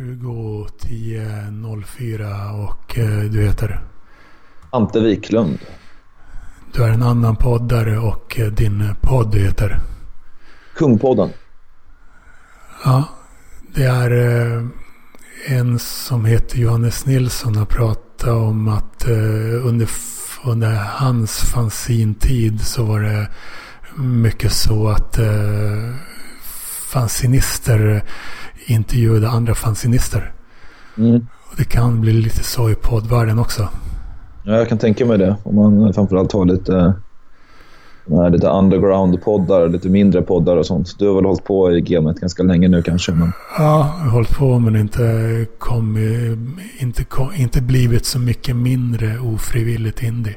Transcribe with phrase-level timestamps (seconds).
[0.00, 1.20] 2010
[2.54, 3.80] och eh, du heter?
[4.70, 5.58] Ante Wiklund.
[6.72, 9.80] Du är en annan poddare och eh, din podd heter?
[10.76, 11.30] Kungpodden.
[12.84, 13.04] Ja,
[13.74, 14.64] det är eh,
[15.46, 19.04] en som heter Johannes Nilsson har pratat om att
[19.62, 19.88] under,
[20.44, 23.28] under hans fanzintid så var det
[23.96, 25.18] mycket så att
[26.90, 28.02] fanzinister
[28.66, 30.32] intervjuade andra fanzinister.
[30.98, 31.26] Mm.
[31.56, 33.68] Det kan bli lite så i poddvärlden också.
[34.44, 35.36] Ja, jag kan tänka mig det.
[35.42, 36.94] Om man framförallt har lite,
[38.30, 40.98] lite underground-poddar, lite mindre poddar och sånt.
[40.98, 43.12] Du har väl hållit på i gamet ganska länge nu kanske?
[43.12, 43.32] Men...
[43.58, 45.98] Ja, jag har hållit på men inte, kom,
[46.78, 50.36] inte, kom, inte blivit så mycket mindre ofrivilligt indie.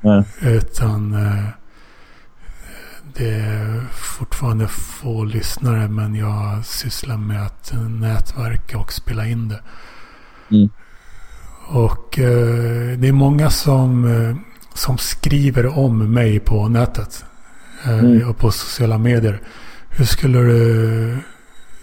[0.00, 0.24] Nej.
[0.42, 1.44] Utan eh,
[3.18, 9.60] det är fortfarande få lyssnare men jag sysslar med att nätverka och spela in det.
[10.50, 10.68] Mm.
[11.68, 14.36] Och eh, det är många som, eh,
[14.74, 17.24] som skriver om mig på nätet.
[17.84, 18.28] Eh, mm.
[18.28, 19.40] Och på sociala medier.
[19.90, 21.18] Hur skulle du,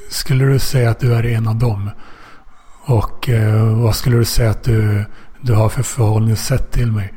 [0.09, 1.89] skulle du säga att du är en av dem?
[2.85, 5.05] Och eh, vad skulle du säga att du,
[5.41, 7.13] du har för förhållningssätt till mig?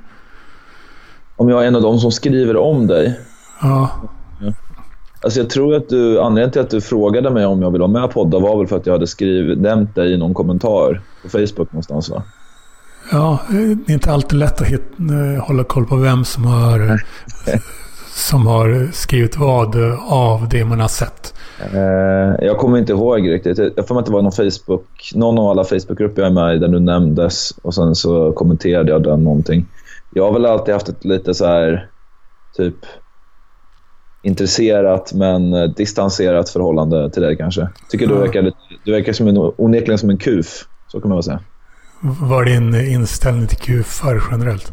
[1.36, 3.20] Om jag är en av dem som skriver om dig?
[3.62, 3.90] Ja.
[5.20, 8.00] Alltså jag tror att du, anledningen till att du frågade mig om jag ville vara
[8.00, 11.00] med på podda var väl för att jag hade skrivit, nämnt dig i någon kommentar
[11.22, 12.22] på Facebook någonstans va?
[13.12, 15.02] Ja, det är inte alltid lätt att hitta,
[15.34, 17.02] eh, hålla koll på vem som har,
[18.14, 19.76] som har skrivit vad
[20.08, 21.34] av det man har sett.
[21.72, 23.58] Eh, jag kommer inte ihåg riktigt.
[23.76, 26.58] Jag får att det var någon Facebook, någon av alla Facebookgrupper jag är med i
[26.58, 29.66] där du nämndes och sen så kommenterade jag den någonting.
[30.14, 31.88] Jag har väl alltid haft ett lite så här,
[32.56, 32.74] typ
[34.22, 37.68] intresserat men eh, distanserat förhållande till dig kanske.
[37.90, 40.64] Tycker du verkar, lite, du verkar som en, onekligen som en kuf.
[40.88, 41.40] Så kan man väl säga.
[42.00, 44.72] Vad är din inställning till kufar generellt?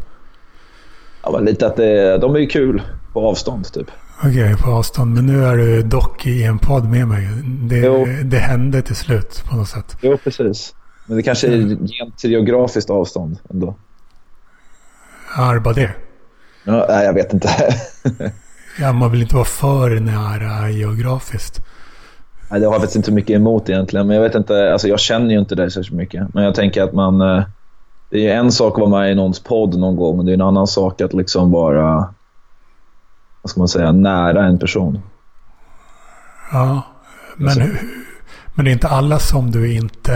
[1.22, 2.82] Ja, lite att det, de är kul
[3.12, 3.90] på avstånd typ.
[4.18, 5.14] Okej, okay, på avstånd.
[5.14, 7.28] Men nu är du dock i en podd med mig.
[7.68, 9.96] Det, det hände till slut på något sätt.
[10.00, 10.74] Jo, precis.
[11.06, 13.74] Men det kanske är rent geografiskt avstånd ändå.
[15.36, 15.94] Arba det?
[16.64, 17.48] Ja, nej, jag vet inte.
[18.78, 21.60] Ja, man vill inte vara för nära geografiskt.
[22.50, 24.06] Nej, det har jag faktiskt inte så mycket emot egentligen.
[24.06, 26.34] Men jag vet inte, alltså jag känner ju inte dig så mycket.
[26.34, 27.20] Men jag tänker att man...
[27.20, 27.44] Eh,
[28.10, 30.16] det är en sak att vara med i någons podd någon gång.
[30.16, 32.14] Men det är en annan sak att liksom vara...
[33.42, 33.92] Vad ska man säga?
[33.92, 35.00] Nära en person.
[36.52, 36.82] Ja,
[37.36, 37.60] men, alltså.
[38.54, 40.14] men det är inte alla som du inte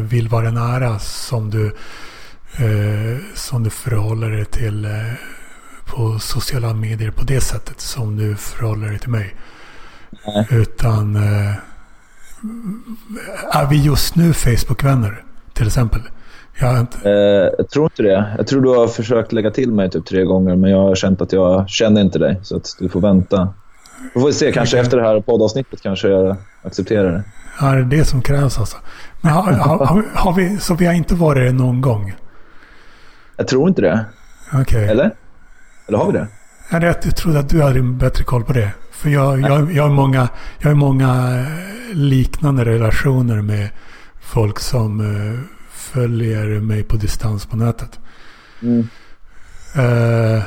[0.00, 1.66] vill vara nära som du,
[2.56, 4.84] eh, som du förhåller dig till.
[4.84, 4.90] Eh,
[5.92, 9.34] på sociala medier på det sättet som du förhåller dig till mig.
[10.26, 10.46] Nej.
[10.50, 11.54] Utan eh,
[13.52, 16.00] är vi just nu Facebook-vänner till exempel?
[16.60, 17.10] Jag, inte...
[17.10, 18.34] eh, jag tror inte det.
[18.36, 21.20] Jag tror du har försökt lägga till mig typ tre gånger men jag har känt
[21.20, 23.54] att jag känner inte dig så att du får vänta.
[24.14, 27.24] Vi får se, kanske efter det här poddavsnittet kanske jag accepterar det.
[27.60, 28.76] Ja, det är det som krävs alltså.
[29.20, 32.14] Men har, har, har, vi, så vi har inte varit det någon gång?
[33.36, 34.04] Jag tror inte det.
[34.48, 34.60] Okej.
[34.62, 34.84] Okay.
[34.84, 35.10] Eller?
[35.86, 36.26] Eller har vi det?
[36.70, 38.70] Jag, trodde att du hade bättre koll på det.
[38.90, 40.28] För jag, jag, jag, har många,
[40.58, 43.68] jag har många eh, liknande relationer med
[44.20, 48.00] folk som uh, följer mig på distans på nätet.
[48.62, 48.80] Mm.
[49.76, 50.42] Uh,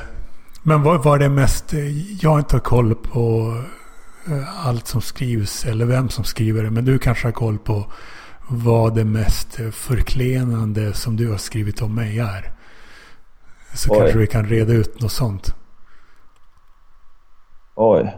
[0.63, 1.73] men vad var det mest...
[2.21, 3.53] Jag har inte koll på
[4.63, 6.71] allt som skrivs eller vem som skriver det.
[6.71, 7.91] Men du kanske har koll på
[8.47, 12.54] vad det mest förklenande som du har skrivit om mig är.
[13.75, 13.99] Så Oj.
[13.99, 15.55] kanske vi kan reda ut något sånt.
[17.75, 18.17] Oj.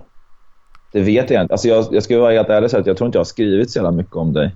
[0.91, 1.53] Det vet jag inte.
[1.53, 3.71] Alltså jag, jag ska vara helt ärlig säga att jag tror inte jag har skrivit
[3.71, 4.55] så jävla mycket om dig.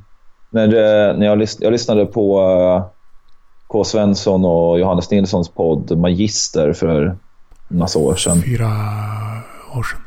[0.50, 2.86] När, det, när jag, lys, jag lyssnade på uh,
[3.68, 3.84] K.
[3.84, 7.18] Svensson och Johannes Nilssons podd Magister för
[7.68, 8.42] massa år sedan.
[8.42, 8.68] Fyra
[9.78, 10.02] år sedan.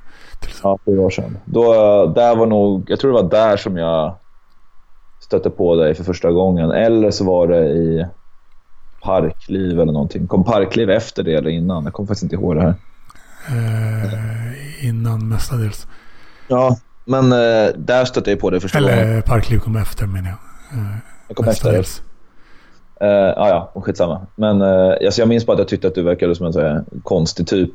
[0.62, 1.38] Ja, fyra år sedan.
[1.44, 1.72] Då,
[2.06, 4.14] där var nog, jag tror det var där som jag
[5.20, 6.70] stötte på dig för första gången.
[6.70, 8.06] Eller så var det i
[9.04, 10.26] Parkliv eller någonting.
[10.26, 11.84] Kom Parkliv efter det eller innan?
[11.84, 12.74] Jag kommer faktiskt inte ihåg det här.
[13.48, 15.86] Eh, innan mestadels.
[16.48, 19.22] Ja, men eh, där stötte jag på det första Eller gången.
[19.22, 20.78] Parkliv kom efter menar jag.
[20.78, 20.86] Eh,
[21.28, 21.88] jag kom mestadels.
[21.88, 22.14] efter.
[23.02, 24.26] Uh, ja, ja, skitsamma.
[24.36, 26.84] Men uh, alltså jag minns bara att jag tyckte att du verkade som en här,
[27.02, 27.70] konstig typ.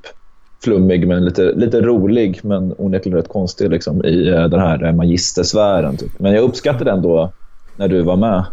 [0.64, 5.98] Flummig, men lite, lite rolig, men onekligen rätt konstig liksom, i uh, den här magistersfären.
[5.98, 6.20] Typ.
[6.20, 7.32] Men jag uppskattade ändå
[7.76, 8.46] när du var med.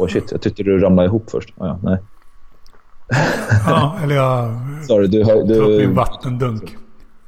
[0.00, 1.52] Åh oh shit, jag tyckte du ramlade ihop först.
[1.56, 1.98] Oh, ja, nej.
[3.66, 4.56] ja, eller jag
[4.86, 5.54] sorry, du, har, du...
[5.54, 6.76] upp min vattendunk.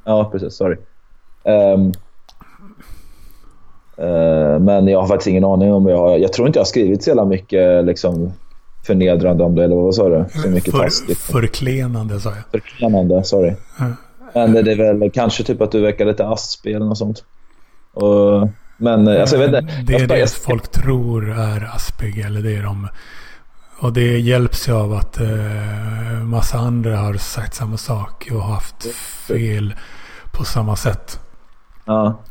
[0.03, 0.55] Ja, precis.
[0.55, 0.77] Sorry.
[1.43, 1.91] Um,
[3.97, 7.03] Uh, men jag har faktiskt ingen aning om jag Jag tror inte jag har skrivit
[7.03, 8.33] så jävla mycket liksom,
[8.85, 10.25] förnedrande om det, eller vad sa du?
[10.41, 11.17] Så mycket För, taskigt.
[11.17, 12.43] Förklenande sa jag.
[12.51, 13.53] Förklenande, sorry.
[13.79, 13.93] Mm.
[14.33, 17.23] Men det är väl kanske typ att du verkar lite aspig eller något sånt.
[17.93, 18.49] Och,
[18.83, 19.73] men alltså, jag vet inte.
[19.83, 22.87] Det är det folk tror är aspig, eller det är de.
[23.79, 28.95] Och det hjälps ju av att eh, massa andra har sagt samma sak och haft
[29.27, 29.73] fel
[30.31, 31.19] på samma sätt.
[31.85, 32.23] Ja.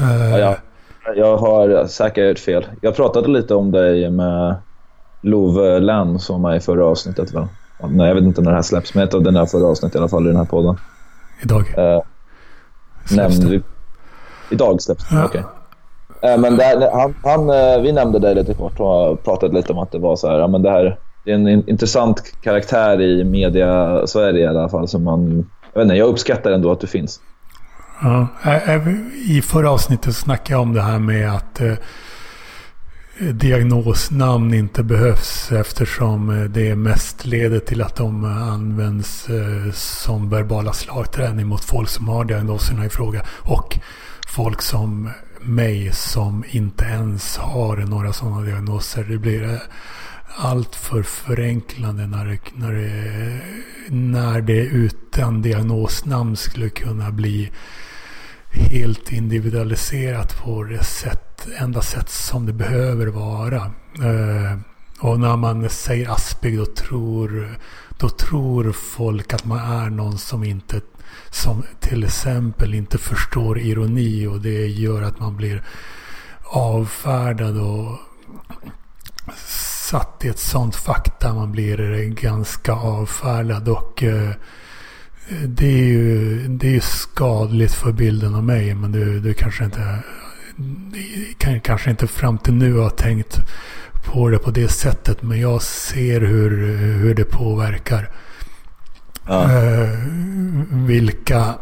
[0.00, 0.56] Uh, ja, ja.
[1.16, 2.66] Jag har säkert fel.
[2.80, 4.56] Jag pratade lite om dig med
[5.20, 7.32] Love Lann som var i förra avsnittet.
[7.34, 7.46] Väl?
[7.88, 9.94] Nej, jag vet inte när det här släpps, men ett av den här förra avsnittet
[9.94, 10.76] i alla fall i den här podden.
[11.42, 11.74] Idag?
[11.78, 12.02] Uh,
[13.16, 13.62] nämnde vi,
[14.50, 15.14] idag släpps det?
[15.14, 15.24] Ja.
[15.24, 15.40] Okej.
[15.40, 15.55] Okay.
[16.26, 19.78] Eh, men där, han, han, eh, vi nämnde dig lite kort och pratade lite om
[19.78, 23.24] att det var så här, ja, men det här det är en intressant karaktär i
[23.24, 24.88] media-Sverige i alla fall.
[24.88, 27.20] Som man, jag, vet inte, jag uppskattar ändå att du finns.
[28.02, 28.88] Ja, eh,
[29.30, 31.72] I förra avsnittet snackade jag om det här med att eh,
[33.32, 41.46] diagnosnamn inte behövs eftersom det mest leder till att de används eh, som verbala slagträning
[41.46, 43.22] mot folk som har diagnoserna i fråga.
[43.42, 43.78] Och
[44.28, 45.10] folk som
[45.46, 49.04] mig som inte ens har några sådana diagnoser.
[49.04, 49.58] Det blir eh,
[50.36, 53.40] allt för förenklande när det, när det,
[53.88, 57.50] när det utan diagnosnamn skulle kunna bli
[58.50, 63.62] helt individualiserat på det sätt, enda sätt som det behöver vara.
[64.04, 64.58] Eh,
[65.00, 67.58] och när man säger aspig då tror,
[67.98, 70.80] då tror folk att man är någon som inte
[71.30, 75.62] som till exempel inte förstår ironi och det gör att man blir
[76.42, 77.98] avfärdad och
[79.90, 84.30] satt i ett sånt fakta man blir ganska avfärdad och eh,
[85.46, 90.02] det är ju det är skadligt för bilden av mig men du, du kanske inte
[91.38, 93.40] kan, kanske inte fram till nu har tänkt
[94.04, 98.10] på det på det sättet men jag ser hur, hur det påverkar.
[99.26, 99.42] Ja.
[99.42, 99.88] Eh,
[100.70, 101.54] vilka,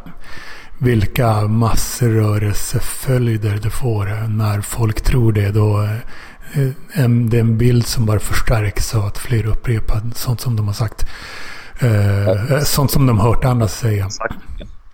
[0.78, 5.50] vilka massrörelseföljder det får när folk tror det.
[5.50, 5.88] Då
[6.55, 10.56] Eh, en, det är en bild som bara förstärks av att fler upprepar sånt som
[10.56, 11.06] de har sagt.
[11.78, 14.08] Eh, sånt som de har hört andra säga.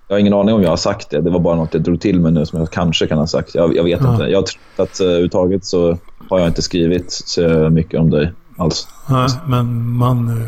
[0.08, 1.20] Jag har ingen aning om jag har sagt det.
[1.20, 3.54] Det var bara något jag drog till med nu som jag kanske kan ha sagt.
[3.54, 4.12] Jag, jag vet ja.
[4.12, 4.24] inte.
[4.24, 5.98] Jag tror att överhuvudtaget så
[6.30, 8.88] har jag inte skrivit så mycket om dig alls.
[9.08, 10.46] Ja, men man,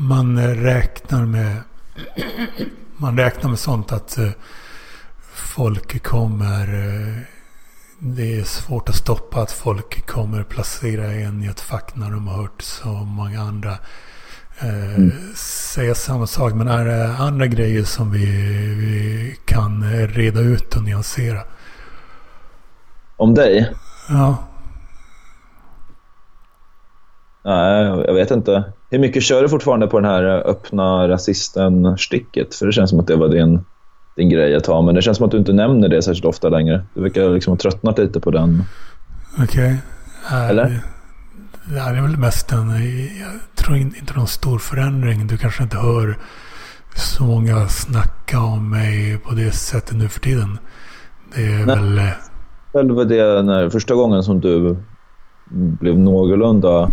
[0.00, 1.56] man räknar med
[2.96, 4.18] man räknar med sånt att
[5.32, 6.66] folk kommer
[7.98, 12.28] det är svårt att stoppa att folk kommer placera en i ett fack när de
[12.28, 13.70] har hört så många andra
[14.60, 15.12] eh, mm.
[15.34, 16.54] säga samma sak.
[16.54, 18.26] Men är det andra grejer som vi,
[18.74, 21.42] vi kan reda ut och nyansera?
[23.16, 23.74] Om dig?
[24.08, 24.36] Ja.
[27.44, 28.72] Nej, jag vet inte.
[28.90, 32.54] Hur mycket kör du fortfarande på den här öppna rasisten-sticket?
[32.54, 33.60] För det känns som att det var din
[34.16, 34.84] din grej ett tag.
[34.84, 36.84] Men det känns som att du inte nämner det särskilt ofta längre.
[36.94, 38.64] Du verkar liksom ha tröttnat lite på den.
[39.42, 39.76] Okej.
[40.26, 40.48] Okay.
[40.48, 40.64] Eller?
[40.64, 42.68] Det, det är väl mest en...
[43.20, 45.26] Jag tror inte någon stor förändring.
[45.26, 46.18] Du kanske inte hör
[46.94, 50.58] så många snacka om mig på det sättet nu för tiden.
[51.34, 51.76] Det är Nej.
[51.76, 52.00] väl...
[52.72, 54.76] Själv det när första gången som du
[55.50, 56.90] blev någorlunda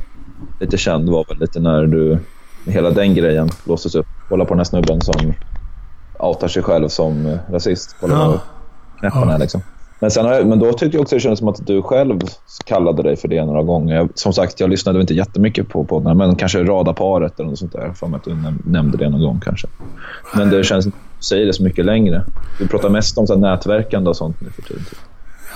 [0.59, 2.19] lite känd var väl lite när du
[2.65, 4.05] hela den grejen blåstes upp.
[4.29, 5.33] Kolla på den här snubben som
[6.19, 7.95] outar sig själv som eh, rasist.
[7.99, 8.41] Kolla ja.
[8.99, 9.37] knäpparna ja.
[9.37, 9.61] liksom.
[9.99, 12.19] Men, sen jag, men då tyckte jag också det kändes som att du själv
[12.65, 13.95] kallade dig för det några gånger.
[13.95, 17.71] Jag, som sagt, jag lyssnade inte jättemycket på podden, men kanske radarparet eller något sånt
[17.71, 17.93] där.
[17.93, 19.67] För att du nämnde det någon gång kanske.
[20.35, 22.23] Men det känns inte säger det så mycket längre.
[22.59, 24.83] Du pratar mest om så nätverkande och sånt nu för tiden.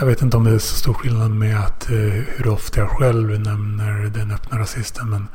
[0.02, 2.90] Jag vet inte om det är så stor skillnad med att, uh, hur ofta jag
[2.90, 5.10] själv nämner den öppna rasisten.
[5.10, 5.28] Men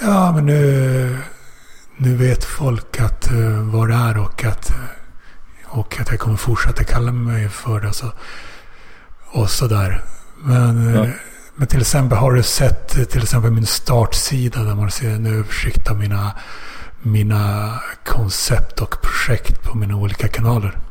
[0.00, 1.18] ja, men nu
[1.96, 4.72] nu vet folk att, uh, vad det är och att,
[5.64, 7.86] och att jag kommer fortsätta kalla mig för det.
[7.86, 8.12] Alltså,
[9.30, 10.02] och sådär.
[10.42, 11.02] Men, ja.
[11.02, 11.10] uh,
[11.54, 15.90] men till exempel har du sett till exempel min startsida där man ser en översikt
[15.90, 16.32] av mina,
[17.02, 17.74] mina
[18.04, 20.89] koncept och projekt på mina olika kanaler?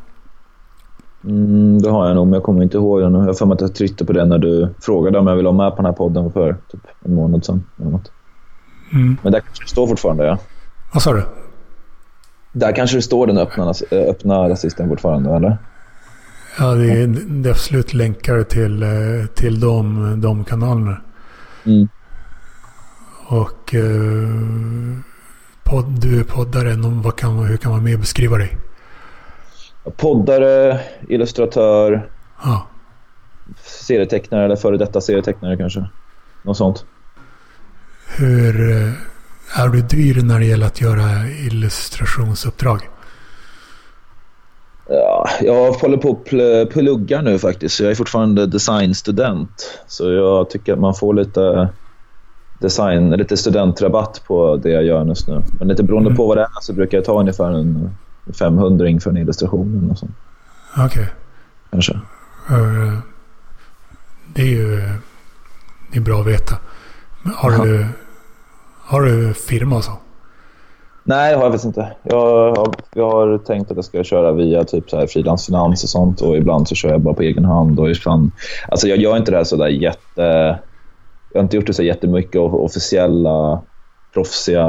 [1.23, 3.13] Mm, det har jag nog, men jag kommer inte ihåg den.
[3.13, 5.49] Jag har för mig att jag tryckte på det när du frågade om jag ville
[5.51, 7.63] vara med på den här podden för typ en månad sedan.
[7.79, 8.11] Eller något.
[8.93, 9.17] Mm.
[9.21, 10.37] Men där kanske det står fortfarande, ja.
[10.93, 11.23] Vad sa du?
[12.51, 15.57] Där kanske det står den öppna, öppna rasisten fortfarande, eller?
[16.59, 18.89] Ja, det är, det är absolut länkar till, eh,
[19.35, 20.97] till de, de kanalerna.
[21.65, 21.87] Mm.
[23.27, 24.29] Och eh,
[25.63, 26.75] podd, du är poddare.
[27.03, 28.57] Vad kan, hur kan man mer beskriva dig?
[29.97, 32.09] Poddare, illustratör,
[32.43, 32.67] ja.
[33.63, 35.85] serietecknare eller före detta serietecknare kanske.
[36.43, 36.85] Något sånt.
[38.17, 38.93] Hur eh,
[39.63, 42.79] är du dyr när det gäller att göra illustrationsuppdrag?
[44.89, 47.79] Ja, jag håller på att plugga nu faktiskt.
[47.79, 49.81] Jag är fortfarande designstudent.
[49.87, 51.69] Så jag tycker att man får lite,
[52.59, 55.41] design, lite studentrabatt på det jag gör just nu.
[55.59, 56.17] Men lite beroende mm.
[56.17, 57.89] på vad det är så brukar jag ta ungefär en
[58.33, 59.95] 500 för en illustration.
[60.73, 60.85] Okej.
[60.85, 61.05] Okay.
[61.71, 61.93] Kanske.
[62.51, 62.99] Uh,
[64.33, 64.81] det är ju
[65.91, 66.55] det är bra att veta.
[67.35, 67.85] Har, du,
[68.81, 69.91] har du firma och så?
[71.03, 71.91] Nej, det har jag faktiskt inte.
[72.03, 72.19] Jag
[72.55, 76.21] har, jag har tänkt att jag ska köra via typ så här frilansfinans och sånt
[76.21, 77.79] och ibland så kör jag bara på egen hand.
[77.79, 78.29] Och ifall,
[78.67, 80.59] alltså jag gör inte det här så där jätte...
[81.31, 83.61] Jag har inte gjort det så jättemycket officiella
[84.13, 84.63] proffsiga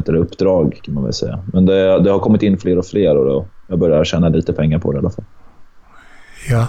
[0.00, 1.42] du, uppdrag kan man väl säga.
[1.52, 4.52] Men det, det har kommit in fler och fler och då, jag börjar tjäna lite
[4.52, 5.24] pengar på det i alla fall.
[6.48, 6.66] Ja.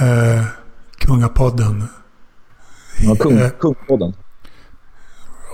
[0.00, 0.44] Eh,
[0.98, 1.84] Kungapodden.
[3.00, 4.14] Ja, kung, eh, Kungapodden.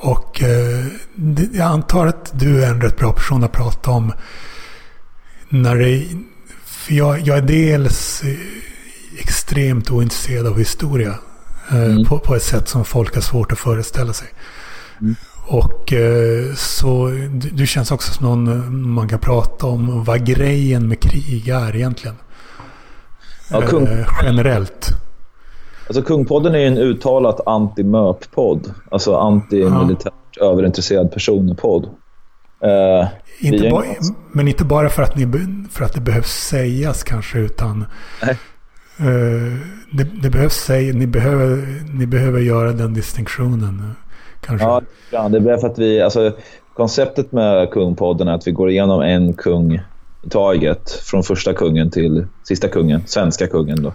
[0.02, 0.86] Och eh,
[1.52, 4.12] jag antar att du är en rätt bra person att prata om.
[5.48, 6.06] När det,
[6.64, 8.22] för jag, jag är dels
[9.18, 11.14] extremt ointresserad av historia.
[11.70, 12.04] Eh, mm.
[12.04, 14.28] på, på ett sätt som folk har svårt att föreställa sig.
[15.00, 15.14] Mm.
[15.46, 17.10] Och eh, så
[17.52, 22.16] du, känns också som någon man kan prata om vad grejen med krig är egentligen.
[23.50, 23.86] Ja, kung...
[23.86, 24.88] eh, generellt.
[25.86, 28.74] Alltså Kungpodden är en uttalat anti-MÖP-podd.
[28.90, 30.52] Alltså anti-militärt ja.
[30.52, 31.84] överintresserad person-podd.
[32.60, 33.08] Eh,
[33.40, 33.82] inte ba,
[34.32, 35.26] men inte bara för att, ni,
[35.70, 37.84] för att det behövs sägas kanske, utan
[38.22, 38.36] eh,
[39.92, 43.94] det, det, behövs säga, ni, behöver, ni behöver göra den distinktionen.
[44.46, 44.80] Kanske.
[45.10, 46.02] Ja, det är för att vi...
[46.02, 46.32] Alltså,
[46.74, 49.74] konceptet med Kungpodden är att vi går igenom en kung
[50.22, 50.90] i taget.
[50.90, 53.82] Från första kungen till sista kungen, svenska kungen.
[53.82, 53.92] Då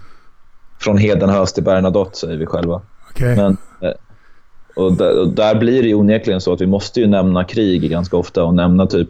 [0.81, 2.81] från Hedenhös till Bernadotte säger vi själva.
[3.11, 3.35] Okay.
[3.35, 3.91] Men, eh,
[4.75, 7.89] och där, och där, blir det ju onekligen så att vi måste ju nämna krig
[7.89, 9.09] ganska ofta och nämna typ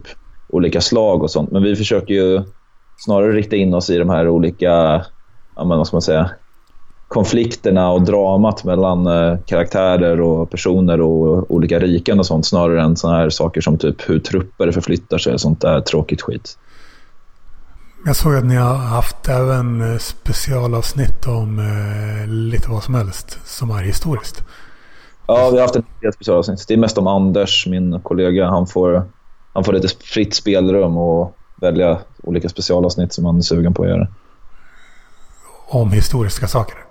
[0.49, 1.51] olika slag och sånt.
[1.51, 2.41] Men vi försöker ju
[2.97, 4.69] snarare rikta in oss i de här olika,
[5.55, 6.29] ja, men vad ska man säga,
[7.11, 12.97] konflikterna och dramat mellan eh, karaktärer och personer och olika riken och sånt snarare än
[12.97, 16.57] såna här saker som typ hur trupper förflyttar sig och sånt där tråkigt skit.
[18.05, 23.39] Jag såg att ni har haft även eh, specialavsnitt om eh, lite vad som helst
[23.45, 24.43] som är historiskt.
[25.27, 26.65] Ja, vi har haft en del specialavsnitt.
[26.67, 28.49] Det är mest om Anders, min kollega.
[28.49, 29.03] Han får,
[29.53, 33.89] han får lite fritt spelrum och välja olika specialavsnitt som han är sugen på att
[33.89, 34.07] göra.
[35.67, 36.90] Om historiska saker?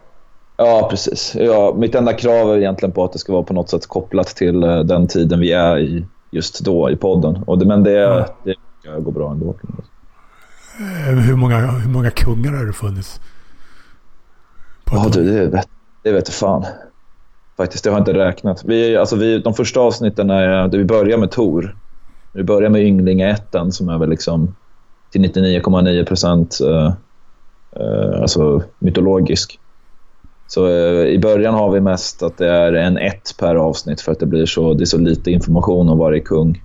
[0.62, 1.36] Ja, precis.
[1.38, 4.26] Ja, mitt enda krav är egentligen på att det ska vara på något sätt kopplat
[4.26, 7.42] till eh, den tiden vi är i just då i podden.
[7.46, 8.26] Och det, men det, ja.
[8.44, 9.54] det går bra ändå.
[10.78, 13.20] Eh, hur många, hur många kungar har det funnits?
[14.90, 15.68] Ja, du, det, vet,
[16.02, 16.64] det vet fan.
[17.56, 18.64] Faktiskt, det har jag inte räknat.
[18.64, 21.76] Vi, alltså vi, de första avsnitten är vi börjar med Tor.
[22.32, 24.54] Vi börjar med Ynglingaätten som är väl liksom
[25.10, 26.92] till 99,9 procent uh,
[27.80, 29.59] uh, alltså mytologisk.
[30.50, 34.12] Så uh, i början har vi mest att det är en ett per avsnitt för
[34.12, 36.62] att det blir så, det är så lite information om varje kung.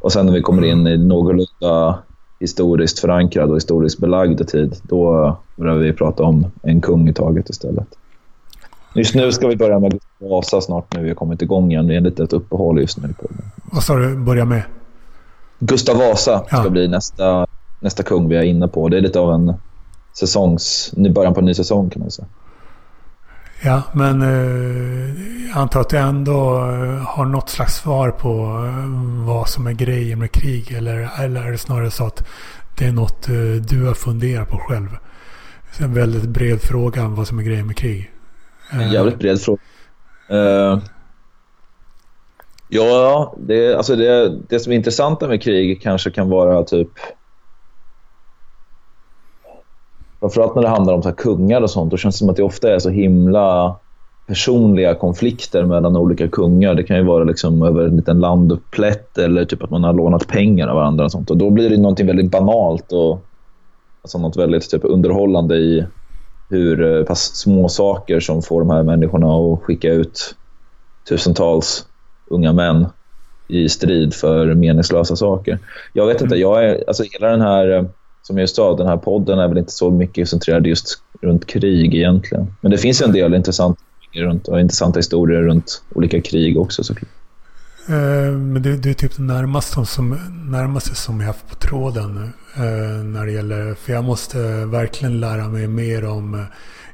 [0.00, 1.98] Och sen när vi kommer in i någorlunda
[2.40, 7.50] historiskt förankrad och historiskt belagd tid, då börjar vi prata om en kung i taget
[7.50, 7.86] istället.
[8.94, 11.86] Just nu ska vi börja med Gustav Vasa snart när vi har kommit igång igen.
[11.86, 13.14] Det är ett litet uppehåll just nu.
[13.72, 14.16] Vad sa du?
[14.16, 14.62] Börja med?
[15.58, 16.60] Gustav Vasa ja.
[16.60, 17.46] ska bli nästa,
[17.80, 18.88] nästa kung vi är inne på.
[18.88, 19.54] Det är lite av en
[20.18, 20.94] säsongs...
[20.96, 22.28] början på en ny säsong kan man säga.
[23.62, 28.30] Ja, men eh, jag antar att du ändå eh, har något slags svar på
[28.66, 30.72] eh, vad som är grejen med krig.
[30.72, 32.26] Eller, eller är det snarare så att
[32.78, 33.26] det är något
[33.68, 34.88] du har funderat på själv?
[35.76, 38.10] Det är en väldigt bred fråga om vad som är grejen med krig.
[38.70, 39.60] En jävligt bred fråga.
[40.30, 40.78] Uh,
[42.68, 46.88] ja, det, alltså det, det som är intressant med krig kanske kan vara typ
[50.20, 52.42] framförallt när det handlar om så kungar och sånt, då känns det som att det
[52.42, 53.76] ofta är så himla
[54.26, 56.74] personliga konflikter mellan olika kungar.
[56.74, 60.28] Det kan ju vara liksom över en liten landupplätt eller typ att man har lånat
[60.28, 61.04] pengar av varandra.
[61.04, 61.30] Och, sånt.
[61.30, 63.26] och Då blir det någonting väldigt banalt och
[64.02, 65.86] alltså något väldigt typ underhållande i
[66.50, 70.34] hur eh, pass små saker som får de här människorna att skicka ut
[71.08, 71.86] tusentals
[72.30, 72.86] unga män
[73.48, 75.58] i strid för meningslösa saker.
[75.92, 77.84] Jag vet inte, jag är, alltså hela den här eh,
[78.30, 81.94] som jag sa, den här podden är väl inte så mycket centrerad just runt krig
[81.94, 82.54] egentligen.
[82.60, 83.80] Men det finns en del intressanta,
[84.14, 87.10] runt, intressanta historier runt olika krig också såklart.
[87.88, 90.18] Eh, men det, det, är typ det närmaste som,
[90.50, 95.48] närmaste som jag haft på tråden eh, när det gäller, för jag måste verkligen lära
[95.48, 96.40] mig mer om eh,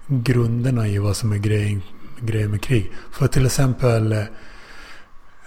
[0.07, 1.83] grunderna i vad som är grejen,
[2.21, 2.93] grejen med krig.
[3.13, 4.19] För till exempel eh,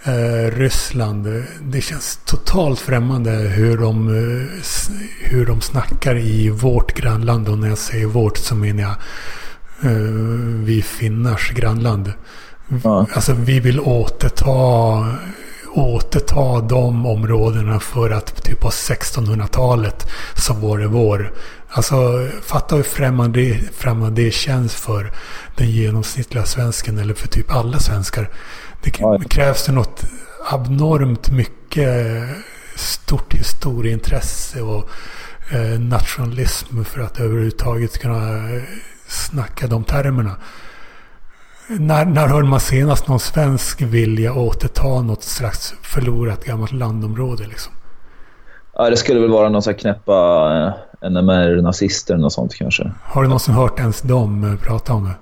[0.04, 1.44] eh, Ryssland.
[1.62, 7.48] Det känns totalt främmande hur de, eh, hur de snackar i vårt grannland.
[7.48, 8.96] Och när jag säger vårt så menar jag
[9.92, 9.98] eh,
[10.64, 12.12] vi finnars grannland.
[12.84, 13.06] Ja.
[13.14, 15.06] Alltså vi vill återta
[15.74, 21.32] återta de områdena för att typ på 1600-talet så var det vår.
[21.68, 25.12] Alltså fatta hur främmande, främmande det känns för
[25.56, 28.30] den genomsnittliga svensken eller för typ alla svenskar.
[28.82, 30.04] Det krävs det något
[30.50, 32.22] abnormt mycket
[32.76, 34.88] stort historieintresse och
[35.52, 38.48] eh, nationalism för att överhuvudtaget kunna
[39.06, 40.36] snacka de termerna.
[41.68, 47.46] När, när hörde man senast någon svensk vilja återta något slags förlorat gammalt landområde?
[47.46, 47.72] Liksom?
[48.74, 50.14] Ja, det skulle väl vara någon sån här knäppa
[51.02, 52.92] eh, NMR-nazister eller något sånt kanske.
[53.02, 55.14] Har du någonsin hört ens dem eh, prata om det?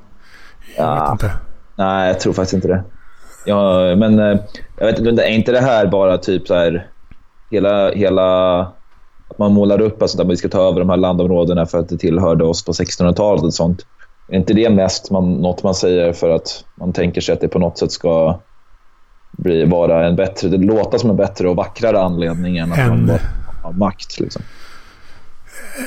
[0.76, 1.38] Jag ja, vet inte.
[1.76, 2.84] Nej, jag tror faktiskt inte det.
[3.48, 4.38] Ja, men eh,
[4.78, 6.86] jag vet inte, är inte det här bara typ så här
[7.50, 8.60] hela, hela
[9.28, 11.88] att man målar upp alltså, att vi ska ta över de här landområdena för att
[11.88, 13.86] det tillhörde oss på 1600-talet och sånt.
[14.28, 17.48] Är inte det mest man, något man säger för att man tänker sig att det
[17.48, 18.40] på något sätt ska
[19.30, 23.06] bli, vara en bättre, det låta som en bättre och vackrare anledning än att en,
[23.06, 23.18] man
[23.62, 24.20] har makt?
[24.20, 24.42] Liksom.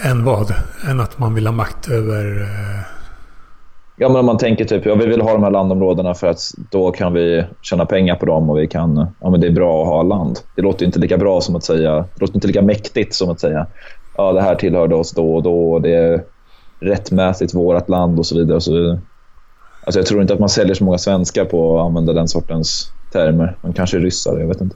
[0.04, 0.54] Än vad?
[0.90, 2.48] Än att man vill ha makt över...
[3.96, 6.40] Ja, men om man tänker typ, ja, vi vill ha de här landområdena för att
[6.72, 9.82] då kan vi tjäna pengar på dem och vi kan, ja men det är bra
[9.82, 10.40] att ha land.
[10.56, 13.40] Det låter inte lika bra som att säga, det låter inte lika mäktigt som att
[13.40, 13.68] säga,
[14.18, 16.24] ja det här tillhörde oss då och då och det är
[16.80, 18.56] rättmätigt vårt land och så vidare.
[18.56, 19.00] Och så vidare.
[19.86, 22.92] Alltså jag tror inte att man säljer så många svenskar på att använda den sortens
[23.12, 23.58] termer.
[23.62, 24.76] Man kanske är ryssar, jag vet inte.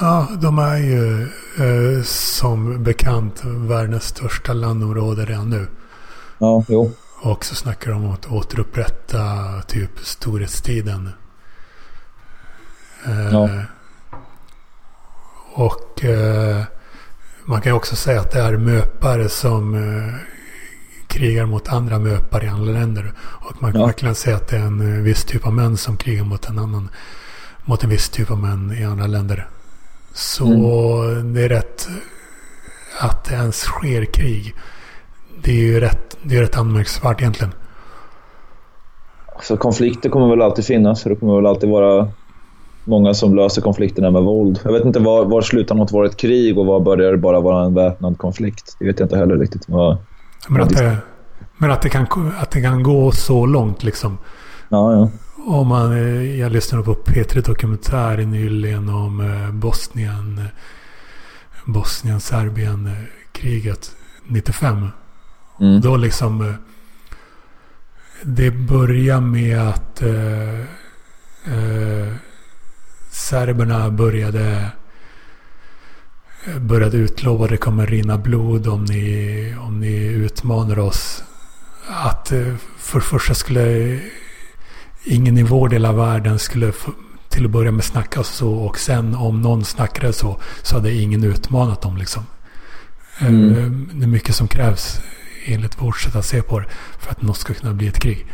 [0.00, 1.22] Ja, de är ju
[1.58, 5.66] eh, som bekant världens största landområde redan nu.
[6.38, 6.90] Ja, jo.
[7.24, 9.22] Och så snackar de om att återupprätta
[9.66, 11.10] typ storhetstiden.
[13.06, 13.48] Eh, ja.
[15.52, 16.62] Och eh,
[17.44, 20.14] man kan också säga att det är möpare som eh,
[21.06, 23.12] krigar mot andra möpare i andra länder.
[23.18, 23.86] Och man kan ja.
[23.86, 26.58] verkligen säga att det är en eh, viss typ av män som krigar mot en
[26.58, 26.88] annan.
[27.64, 29.48] Mot en viss typ av män i andra länder.
[30.12, 30.46] Så
[31.02, 31.34] mm.
[31.34, 31.88] det är rätt
[33.00, 34.54] att det ens sker krig.
[35.44, 37.52] Det är ju rätt, det är rätt anmärkningsvärt egentligen.
[39.42, 41.02] Så konflikter kommer väl alltid finnas.
[41.02, 42.08] För det kommer väl alltid vara
[42.84, 44.60] många som löser konflikterna med våld.
[44.64, 47.40] Jag vet inte var, var slutar något vara ett krig och var börjar det bara
[47.40, 48.76] vara en väpnad konflikt.
[48.78, 49.68] Det vet jag inte heller riktigt.
[49.68, 49.96] Var,
[50.48, 50.96] men att det,
[51.56, 52.06] men att det, kan,
[52.40, 54.18] att det kan gå så långt liksom.
[54.68, 55.08] Ja, ja.
[55.46, 60.40] Om man, eh, jag lyssnade på P3 Dokumentär nyligen om eh, Bosnien,
[61.66, 63.90] Bosnien-Serbien-kriget
[64.28, 64.88] 95.
[65.60, 65.80] Mm.
[65.80, 66.40] Då liksom...
[66.40, 66.54] Eh,
[68.26, 70.60] det börjar med att eh,
[71.54, 72.14] eh,
[73.10, 74.70] serberna började
[76.60, 81.24] började utlova att det kommer rinna blod om ni, om ni utmanar oss.
[81.88, 83.98] Att eh, för det första skulle
[85.04, 86.72] ingen i vår del av världen skulle
[87.28, 91.24] till att börja med snacka så och sen om någon snackade så så hade ingen
[91.24, 92.26] utmanat dem liksom.
[93.18, 93.50] Mm.
[93.50, 95.00] Eh, det är mycket som krävs
[95.44, 96.66] enligt vårt sätt att se på det
[96.98, 98.26] för att något ska kunna bli ett krig.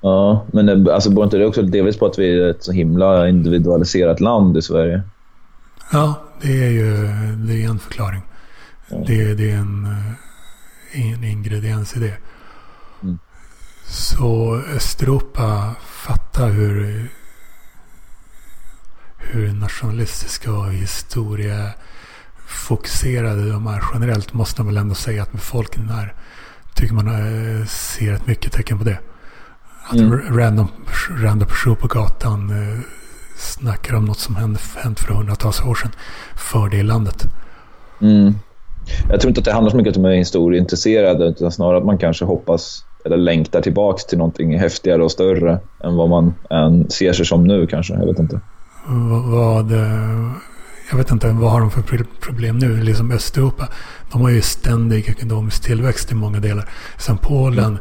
[0.00, 3.28] Ja, men alltså, beror inte det också delvis på att vi är ett så himla
[3.28, 5.02] individualiserat land i Sverige?
[5.92, 6.92] Ja, det är ju
[7.36, 8.22] det är en förklaring.
[8.90, 9.04] Mm.
[9.06, 9.88] Det, det, är en,
[10.92, 12.16] en ingrediens i det.
[13.02, 13.18] Mm.
[13.86, 17.08] Så Östeuropa, fatta hur,
[19.18, 20.74] hur nationalistiska och
[22.50, 23.82] historiefokuserade de är.
[23.94, 26.14] Generellt måste man väl ändå säga att befolkningen är.
[26.74, 28.98] Tycker man eh, ser ett mycket tecken på det.
[29.88, 30.38] Att mm.
[30.38, 30.68] random,
[31.10, 32.80] random person på gatan eh,
[33.36, 34.36] snackar om något som
[34.82, 35.90] hänt för hundratals år sedan
[36.36, 37.26] för det landet.
[38.00, 38.34] Mm.
[39.10, 41.78] Jag tror inte att det handlar så mycket om att man är historieintresserad utan snarare
[41.78, 46.34] att man kanske hoppas eller längtar tillbaka till någonting häftigare och större än vad man
[46.50, 47.94] än ser sig som nu kanske.
[47.94, 48.40] Jag vet inte.
[49.32, 49.72] Vad,
[50.90, 52.82] jag vet inte, vad har de för problem nu?
[52.82, 53.68] Liksom Östeuropa,
[54.12, 56.68] de har ju ständig ekonomisk tillväxt i många delar.
[56.98, 57.78] Sen Polen,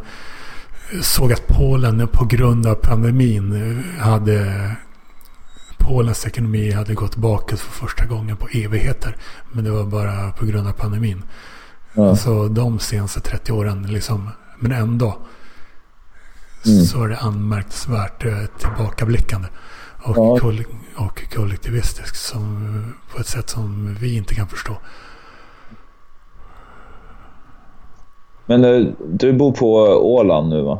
[1.02, 4.72] såg att Polen på grund av pandemin hade
[5.78, 9.15] Polens ekonomi hade gått bakåt för första gången på evigheter.
[9.52, 11.24] Men det var bara på grund av pandemin.
[11.93, 12.15] Ja.
[12.15, 15.17] Så de senaste 30 åren, liksom, men ändå.
[16.65, 16.86] Mm.
[16.86, 19.48] Så är det anmärkningsvärt eh, tillbakablickande.
[20.03, 20.38] Och, ja.
[20.38, 20.63] koll
[20.97, 24.73] och kollektivistiskt som, på ett sätt som vi inte kan förstå.
[28.45, 29.75] Men eh, du bor på
[30.15, 30.79] Åland nu va?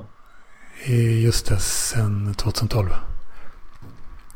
[1.24, 2.88] Just det, sen 2012.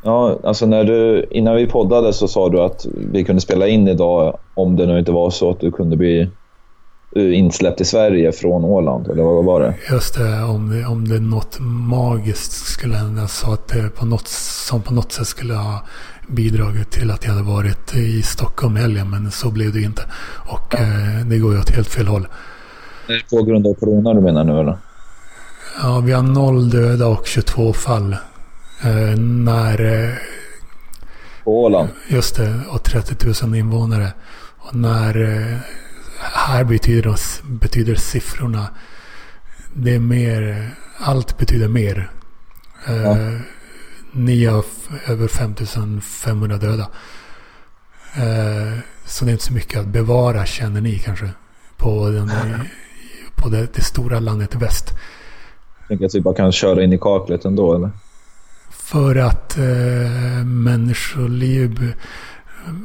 [0.02, 3.88] Ja, alltså när du, innan vi poddade så sa du att vi kunde spela in
[3.88, 6.30] idag om det nu inte var så att du kunde bli
[7.14, 9.74] insläppt i Sverige från Åland, eller vad var det?
[9.90, 14.28] Just det, om det, om det något magiskt skulle hända så att det på något,
[14.28, 15.84] som på något sätt skulle ha
[16.28, 20.02] bidragit till att jag hade varit i Stockholm helgen, men så blev det inte.
[20.48, 22.26] Och eh, det går ju åt helt fel håll.
[23.08, 24.76] Är det på grund av corona du menar nu eller?
[25.82, 28.12] Ja, vi har noll döda och 22 fall.
[28.84, 30.04] Eh, när...
[30.04, 30.14] Eh,
[31.44, 31.88] på Åland?
[32.08, 34.12] Just det, och 30 000 invånare.
[34.58, 35.14] Och när...
[36.24, 38.68] Eh, här betyder, betyder siffrorna...
[39.76, 40.70] Det är mer...
[40.98, 42.10] Allt betyder mer.
[42.86, 43.16] Eh, ja.
[44.12, 44.64] Nio av
[45.06, 46.88] över 5500 döda.
[48.16, 51.30] Eh, så det är inte så mycket att bevara känner ni kanske.
[51.76, 52.30] På, den,
[53.34, 54.90] på det, det stora landet i väst.
[55.78, 57.90] Jag tänker att vi bara kan köra in i kaklet ändå eller?
[58.70, 61.94] För att eh, människoliv,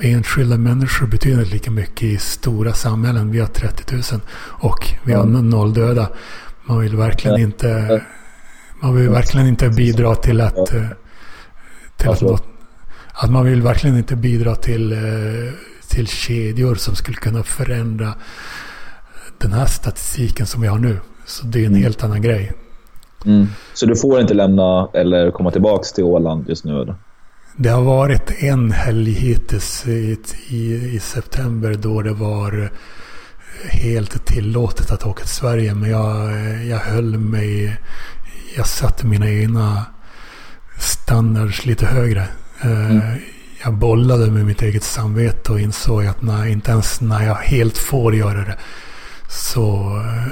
[0.01, 3.31] enskilda människor betyder lika mycket i stora samhällen.
[3.31, 4.03] Vi har 30 000
[4.41, 5.49] och vi har mm.
[5.49, 6.09] noll döda.
[6.65, 8.01] Man vill verkligen inte,
[8.81, 10.85] man vill verkligen inte bidra till att, eh,
[11.97, 12.43] till att, något,
[13.13, 15.53] att man vill verkligen inte bidra till, eh,
[15.87, 18.13] till kedjor som skulle kunna förändra
[19.37, 20.97] den här statistiken som vi har nu.
[21.25, 21.83] Så det är en mm.
[21.83, 22.51] helt annan grej.
[23.25, 23.47] Mm.
[23.73, 26.81] Så du får inte lämna eller komma tillbaka till Åland just nu?
[26.81, 26.95] Eller?
[27.62, 30.17] Det har varit en helg hittills i,
[30.48, 32.72] i, i, september då det var
[33.69, 35.74] helt tillåtet att åka till Sverige.
[35.74, 36.32] Men jag,
[36.65, 37.78] jag höll mig...
[38.56, 39.86] Jag satte mina egna
[40.78, 42.28] standards lite högre.
[42.62, 43.19] Eh, mm.
[43.63, 47.78] Jag bollade med mitt eget samvete och insåg att när, inte ens när jag helt
[47.78, 48.58] får göra det
[49.30, 50.32] så eh,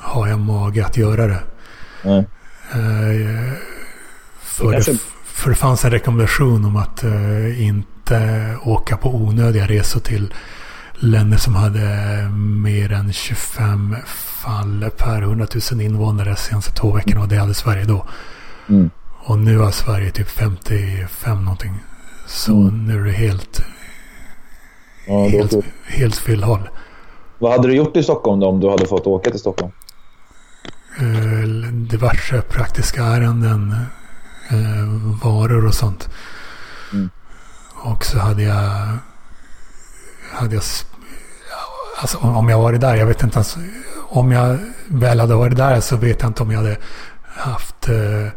[0.00, 1.42] har jag mage att göra det.
[2.02, 2.24] Mm.
[4.42, 4.98] För, det,
[5.36, 10.34] för det fanns en rekommendation om att uh, inte åka på onödiga resor till
[10.94, 11.80] länder som hade
[12.62, 17.20] mer än 25 fall per 100 000 invånare de senaste två veckorna.
[17.20, 18.06] Och det hade Sverige då.
[18.68, 18.90] Mm.
[19.24, 21.74] Och nu har Sverige typ 55 någonting.
[22.26, 22.86] Så mm.
[22.86, 23.62] nu är det helt,
[25.06, 25.52] ja, helt,
[25.86, 26.68] helt fel håll.
[27.38, 29.72] Vad hade du gjort i Stockholm då om du hade fått åka till Stockholm?
[30.98, 33.78] Eh, diverse praktiska ärenden, eh,
[35.22, 36.08] varor och sånt.
[36.92, 37.10] Mm.
[37.82, 38.98] Och så hade jag,
[40.32, 40.64] hade jag,
[42.00, 43.56] alltså om jag varit där, jag vet inte ens,
[44.08, 46.76] om jag väl hade varit där så vet jag inte om jag hade
[47.24, 48.28] haft, eh,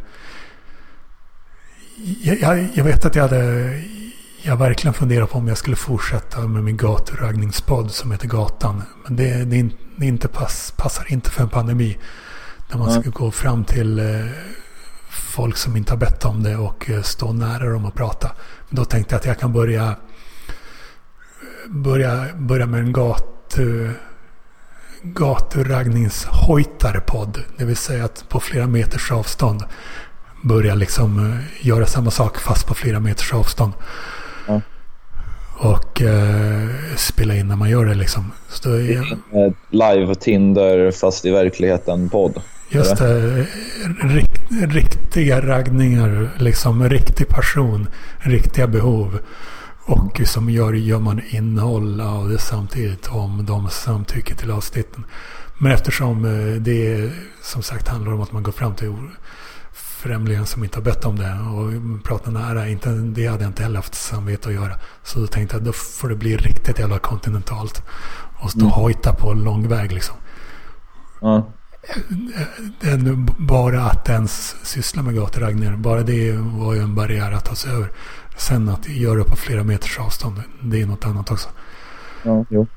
[2.21, 3.73] jag, jag vet att jag hade,
[4.41, 8.83] jag verkligen funderat på om jag skulle fortsätta med min gaturaggningspodd som heter Gatan.
[9.05, 11.97] Men det, det, det inte pass, passar inte för en pandemi.
[12.69, 14.25] När man ska gå fram till eh,
[15.09, 18.31] folk som inte har bett om det och eh, stå nära dem och prata.
[18.69, 19.95] Då tänkte jag att jag kan börja,
[21.67, 23.89] börja, börja med en gatu,
[25.01, 27.39] gaturaggnings-hojtare-podd.
[27.57, 29.63] Det vill säga att på flera meters avstånd
[30.43, 33.73] börja liksom eh, göra samma sak fast på flera meters avstånd.
[34.47, 34.61] Mm.
[35.57, 38.31] Och eh, spela in när man gör det liksom.
[38.49, 39.17] Så då är...
[39.69, 42.41] Live Tinder fast i verkligheten-podd.
[42.69, 43.47] Just det.
[43.99, 49.19] Rikt, riktiga raggningar, liksom riktig passion, riktiga behov.
[49.85, 55.05] Och som gör, gör man innehåll av det samtidigt om de samtycker till avsnitten.
[55.57, 58.93] Men eftersom eh, det som sagt handlar om att man går fram till
[59.73, 62.67] främlingar som inte har bett om det och pratar nära.
[62.67, 64.73] Inte, det hade jag inte heller haft samvete att göra.
[65.03, 67.83] Så då tänkte jag då får det bli riktigt jävla kontinentalt.
[68.41, 68.71] Och stå mm.
[68.71, 70.15] hojta på lång väg liksom.
[71.21, 71.41] Mm
[72.81, 77.55] den, bara att ens syssla med gaturagningar, bara det var ju en barriär att ta
[77.55, 77.91] sig över.
[78.37, 81.49] Sen att göra på flera meters avstånd, det är något annat också.
[82.23, 82.67] Ja, jo.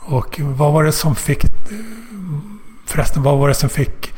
[0.00, 1.44] Och vad var det som fick...
[2.86, 4.14] Förresten, vad var det som fick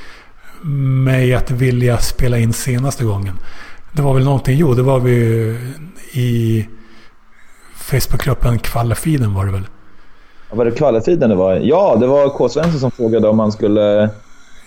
[0.62, 3.38] mig att vilja spela in senaste gången?
[3.92, 5.16] Det var väl någonting, jo det var vi
[6.12, 6.68] i
[7.74, 9.66] Facebookgruppen Kvallefiden var det väl?
[10.52, 11.54] Var det kvaliteten det var?
[11.54, 12.48] Ja, det var K.
[12.48, 14.10] Svensson som frågade om man skulle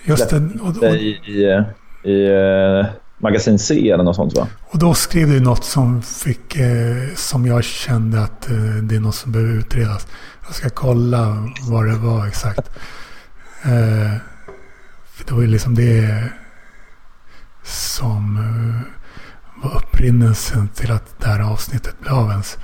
[0.05, 0.49] Just det.
[0.61, 1.63] Och, och, i, i,
[2.11, 2.85] i uh,
[3.17, 4.47] magasin C eller något sånt va?
[4.69, 8.99] Och då skrev du något som fick, eh, som jag kände att eh, det är
[8.99, 10.07] något som behöver utredas.
[10.45, 12.69] Jag ska kolla vad det var exakt.
[13.63, 14.17] Eh,
[15.05, 16.23] för det var ju liksom det
[17.63, 22.57] som eh, var upprinnelsen till att det här avsnittet blev av ens.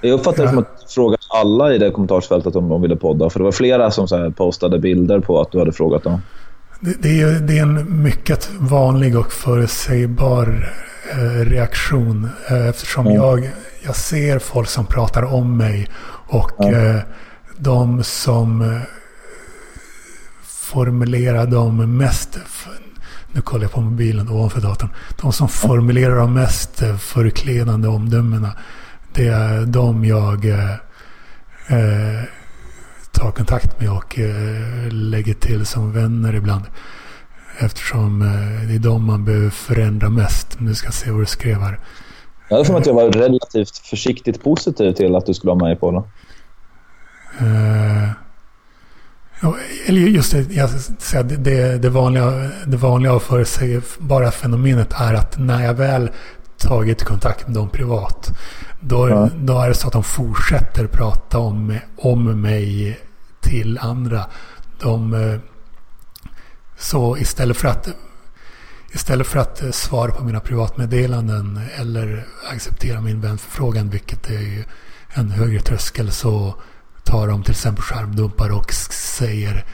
[0.00, 3.30] Jag uppfattar det som att frågan alla i det kommentarsfältet om de ville podda.
[3.30, 6.20] För det var flera som så postade bilder på att du hade frågat dem.
[6.80, 10.72] Det, det, är, det är en mycket vanlig och förutsägbar
[11.12, 12.28] eh, reaktion.
[12.50, 13.18] Eh, eftersom mm.
[13.18, 13.50] jag,
[13.84, 15.88] jag ser folk som pratar om mig.
[16.28, 16.96] Och mm.
[16.96, 17.02] eh,
[17.58, 18.82] de som eh,
[20.44, 22.38] formulerar de mest
[23.32, 24.90] nu kollar jag på mobilen ovanför datorn.
[25.22, 28.52] De som formulerar de mest eh, förkledande omdömena.
[29.12, 30.46] Det är de jag
[31.68, 32.24] eh, eh,
[33.12, 36.64] tar kontakt med och eh, lägger till som vänner ibland.
[37.58, 40.60] Eftersom eh, det är de man behöver förändra mest.
[40.60, 41.78] Nu ska se vad du skrev här.
[42.48, 45.80] Jag hade för att jag var relativt försiktigt positiv till att du skulle vara med
[45.80, 46.02] på det.
[47.44, 48.10] Uh,
[49.86, 55.38] eller just det, jag säger, det, det, vanliga, det vanliga och förutsägbara fenomenet är att
[55.38, 56.10] när jag väl
[56.62, 58.32] tagit kontakt med dem privat.
[58.80, 59.28] Då, ja.
[59.34, 63.00] då är det så att de fortsätter prata om, om mig
[63.40, 64.24] till andra.
[64.80, 65.38] De, eh,
[66.78, 67.88] så istället för att
[68.94, 74.64] Istället för att svara på mina privatmeddelanden eller acceptera min vänförfrågan, vilket är
[75.14, 76.54] en högre tröskel, så
[77.04, 79.64] tar de till exempel skärmdumpar och säger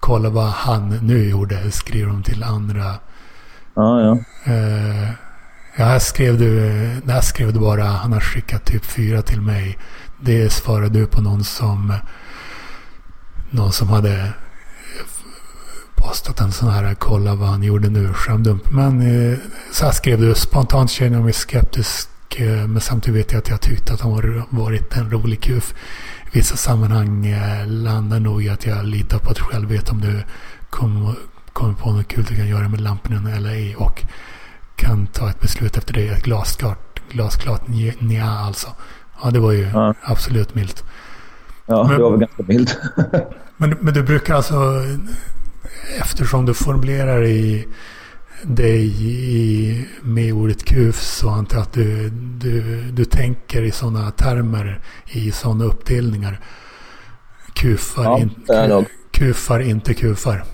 [0.00, 2.94] kolla vad han nu gjorde, skriver de till andra.
[3.74, 4.18] Ja, ja.
[4.52, 5.10] Eh,
[5.78, 9.40] ja, här skrev du, eh, där skrev du bara, han har skickat typ fyra till
[9.40, 9.78] mig.
[10.20, 11.94] Det svarade du på någon som,
[13.50, 14.30] någon som hade eh,
[15.94, 18.70] postat en sån här kolla vad han gjorde nu, skärmdump.
[18.70, 19.38] Men eh,
[19.72, 22.08] så här skrev du, spontant känner jag mig skeptisk
[22.40, 25.74] men samtidigt vet jag att jag tyckte att han har varit en rolig kuf
[26.32, 27.34] vissa sammanhang
[27.66, 30.22] landar nog i att jag litar på att själv vet om du
[30.70, 31.14] kommer
[31.52, 33.76] kom på något kul du kan göra med lamporna eller ej.
[33.76, 34.04] Och
[34.78, 36.08] kan ta ett beslut efter det.
[36.08, 38.68] Ett glasklart, glasklart nja alltså.
[39.22, 39.94] Ja, det var ju ja.
[40.02, 40.84] absolut milt.
[41.66, 42.78] Ja, men, det var väl ganska milt.
[43.56, 44.84] men, men du brukar alltså,
[46.00, 47.68] eftersom du formulerar i
[48.42, 54.10] dig i, med ordet kuf så antar jag att du, du, du tänker i sådana
[54.10, 56.40] termer i sådana uppdelningar.
[57.52, 58.30] Kufar, ja, in,
[59.10, 60.44] kufar, inte kufar.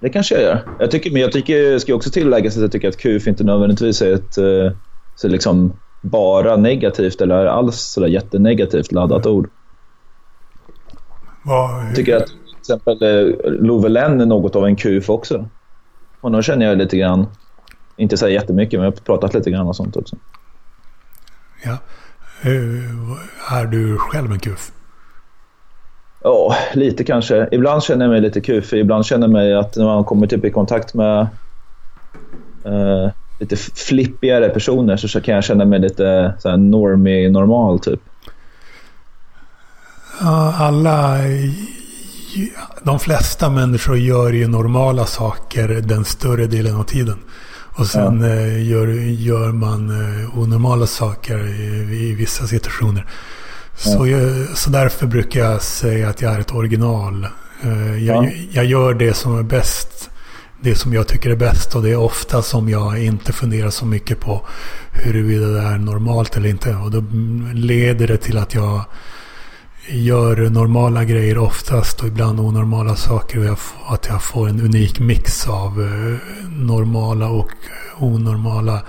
[0.00, 0.68] Det kanske jag gör.
[0.78, 4.02] Jag tycker, men jag tycker, ska också tillägga att jag tycker att kuf inte nödvändigtvis
[4.02, 4.78] är ett eh,
[5.14, 9.50] så liksom bara negativt eller alls sådär jättenegativt laddat ord.
[11.42, 15.48] Vad, jag tycker att till exempel eh, Lovelen är något av en kuf också.
[16.20, 17.26] Honom känner jag lite grann.
[17.96, 20.16] Inte så jättemycket, men jag har pratat lite grann och sånt också.
[21.64, 21.78] Ja.
[23.50, 24.72] Är du själv en kuf?
[26.26, 27.48] Ja, lite kanske.
[27.52, 28.80] Ibland känner jag mig lite kufig.
[28.80, 31.20] Ibland känner jag mig att när man kommer typ i kontakt med
[32.64, 33.10] eh,
[33.40, 38.00] lite flippigare personer så kan jag känna mig lite så normie, normal typ.
[40.20, 41.16] Ja, alla
[42.82, 47.18] de flesta människor gör ju normala saker den större delen av tiden.
[47.78, 48.28] Och sen ja.
[48.28, 53.06] Eh, gör, gör man eh, onormala saker i, i vissa situationer.
[53.76, 54.06] Så, ja.
[54.06, 57.26] jag, så därför brukar jag säga att jag är ett original.
[57.62, 58.30] Eh, jag, ja.
[58.52, 60.10] jag gör det som är bäst.
[60.60, 61.74] Det som jag tycker är bäst.
[61.74, 64.46] Och det är ofta som jag inte funderar så mycket på
[64.92, 66.74] huruvida det är normalt eller inte.
[66.74, 67.04] Och då
[67.52, 68.84] leder det till att jag
[69.88, 73.52] gör normala grejer oftast och ibland onormala saker.
[73.52, 77.50] Och att jag får en unik mix av eh, normala och
[78.00, 78.82] onormala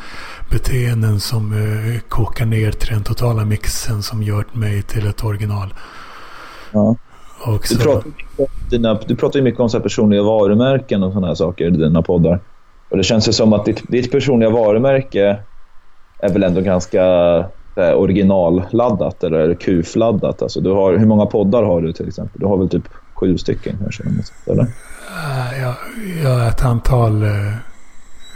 [0.52, 5.74] beteenden som eh, kokar ner till den totala mixen som gör mig till ett original.
[6.72, 6.96] Ja.
[7.64, 8.12] Så, du, pratar,
[8.70, 12.02] dina, du pratar ju mycket om så personliga varumärken och sådana här saker i dina
[12.02, 12.40] poddar.
[12.90, 15.40] Och det känns ju som att ditt, ditt personliga varumärke
[16.20, 17.04] är väl ändå ganska
[17.78, 20.42] Eh, originalladdat eller QF-laddat.
[20.42, 22.42] Alltså, du har, hur många poddar har du till exempel?
[22.42, 24.04] Du har väl typ sju stycken kanske?
[24.46, 24.64] Eller?
[24.64, 25.74] Uh, jag,
[26.24, 27.54] jag har ett antal, uh,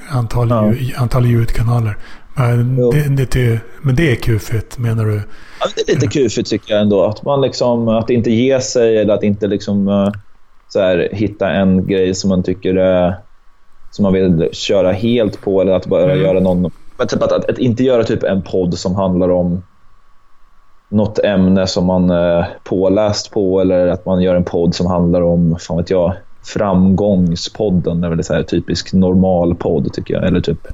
[0.10, 0.74] antal, ja.
[0.74, 1.98] ljud, antal ljudkanaler.
[2.36, 5.22] Men det, det, men det är kufigt menar du?
[5.60, 7.06] Ja, det är lite kufigt tycker jag ändå.
[7.06, 10.10] Att man liksom, att inte ge sig eller att inte liksom, uh,
[10.70, 13.16] så här, hitta en grej som man tycker
[13.92, 16.22] som man vill köra helt på eller att bara mm.
[16.22, 19.64] göra någon men typ att, att, att, inte göra typ en podd som handlar om
[20.90, 24.88] något ämne som man är eh, påläst på eller att man gör en podd som
[24.88, 28.02] handlar om, fan vet jag, Framgångspodden.
[28.02, 30.28] Det är väl så här typisk normal podd tycker jag.
[30.28, 30.68] Eller typ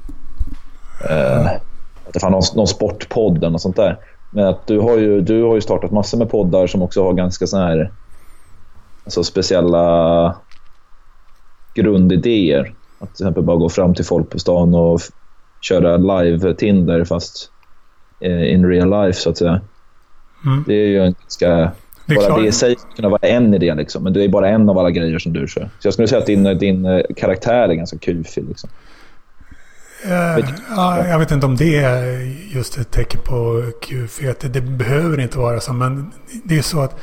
[1.10, 1.46] eh,
[2.14, 3.98] att någon, någon sportpodd eller något sånt där.
[4.30, 7.12] Men att du har ju, du har ju startat massor med poddar som också har
[7.12, 7.92] ganska så här
[9.04, 10.36] alltså speciella
[11.74, 12.74] grundidéer.
[12.98, 15.00] Att till exempel bara gå fram till folk på stan och
[15.60, 17.50] köra live-Tinder fast
[18.20, 19.60] eh, in real life så att säga.
[20.44, 20.64] Mm.
[20.66, 21.72] Det är ju en ganska...
[22.06, 22.40] Det bara klart.
[22.42, 24.90] det i sig kunna vara en idé, liksom, men det är bara en av alla
[24.90, 25.70] grejer som du kör.
[25.78, 28.44] Så jag skulle säga att din, din eh, karaktär är ganska kufig.
[28.48, 28.70] Liksom.
[30.06, 30.44] Uh,
[30.76, 32.22] ja, jag vet inte om det är
[32.56, 34.40] just ett tecken på kufighet.
[34.40, 36.12] Det, det behöver inte vara så, men
[36.44, 37.00] det är så att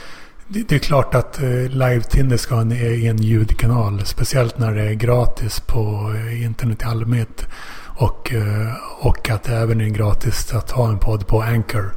[0.47, 1.39] det, det är klart att
[1.69, 4.05] Live-Tinder ska ha en egen ljudkanal.
[4.05, 6.13] Speciellt när det är gratis på
[6.43, 7.47] internet i allmänhet.
[7.97, 11.91] Och, uh, och att det även är gratis att ha en podd på Anchor.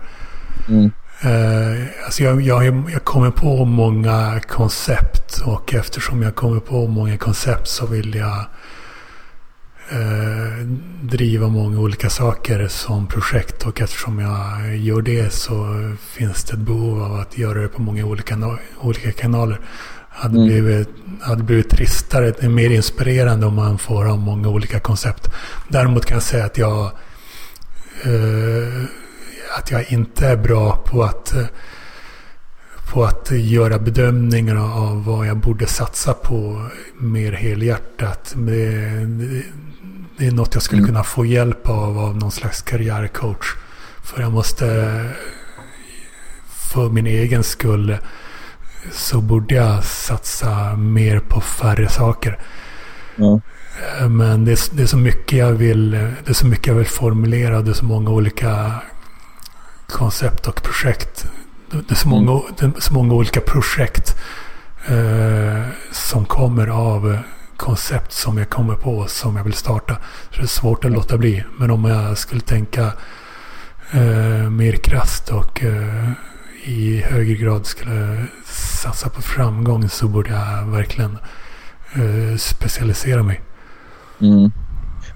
[0.69, 0.91] Mm.
[1.25, 7.19] Uh, alltså jag, jag, jag kommer på många koncept och eftersom jag kommer på många
[7.19, 8.45] koncept så vill jag
[9.93, 10.67] uh,
[11.03, 15.67] driva många olika saker som projekt och eftersom jag gör det så
[16.01, 19.61] finns det ett behov av att göra det på många olika, olika kanaler.
[20.21, 20.47] Hade, mm.
[20.47, 20.89] blivit,
[21.21, 25.31] hade blivit tristare, det är mer inspirerande om man får ha många olika koncept.
[25.69, 26.93] Däremot kan jag säga att jag
[28.07, 28.85] uh,
[29.57, 31.47] att jag inte är bra på att, eh,
[32.93, 38.35] på att göra bedömningar av vad jag borde satsa på mer helhjärtat.
[38.37, 38.77] Det,
[39.07, 39.43] det,
[40.19, 40.89] det är något jag skulle mm.
[40.89, 43.47] kunna få hjälp av av någon slags karriärcoach.
[44.03, 44.67] För jag måste,
[46.49, 47.97] för min egen skull,
[48.93, 52.39] så borde jag satsa mer på färre saker.
[53.19, 53.41] Mm.
[54.19, 56.87] Men det är, det är, så mycket jag vill, det är så mycket jag vill
[56.87, 57.63] formulera.
[57.63, 58.75] Det är så många olika
[59.87, 61.27] koncept och projekt.
[61.71, 62.43] Det är så många, mm.
[62.59, 64.17] det är så många olika projekt
[64.89, 67.19] eh, som kommer av
[67.57, 69.97] koncept som jag kommer på som jag vill starta.
[70.31, 71.45] Så det är svårt att låta bli.
[71.59, 72.93] Men om jag skulle tänka
[73.93, 76.11] eh, mer krasst och eh,
[76.69, 78.27] i högre grad skulle
[78.83, 81.19] satsa på framgång så borde jag verkligen
[81.95, 83.41] eh, specialisera mig.
[84.21, 84.51] Mm.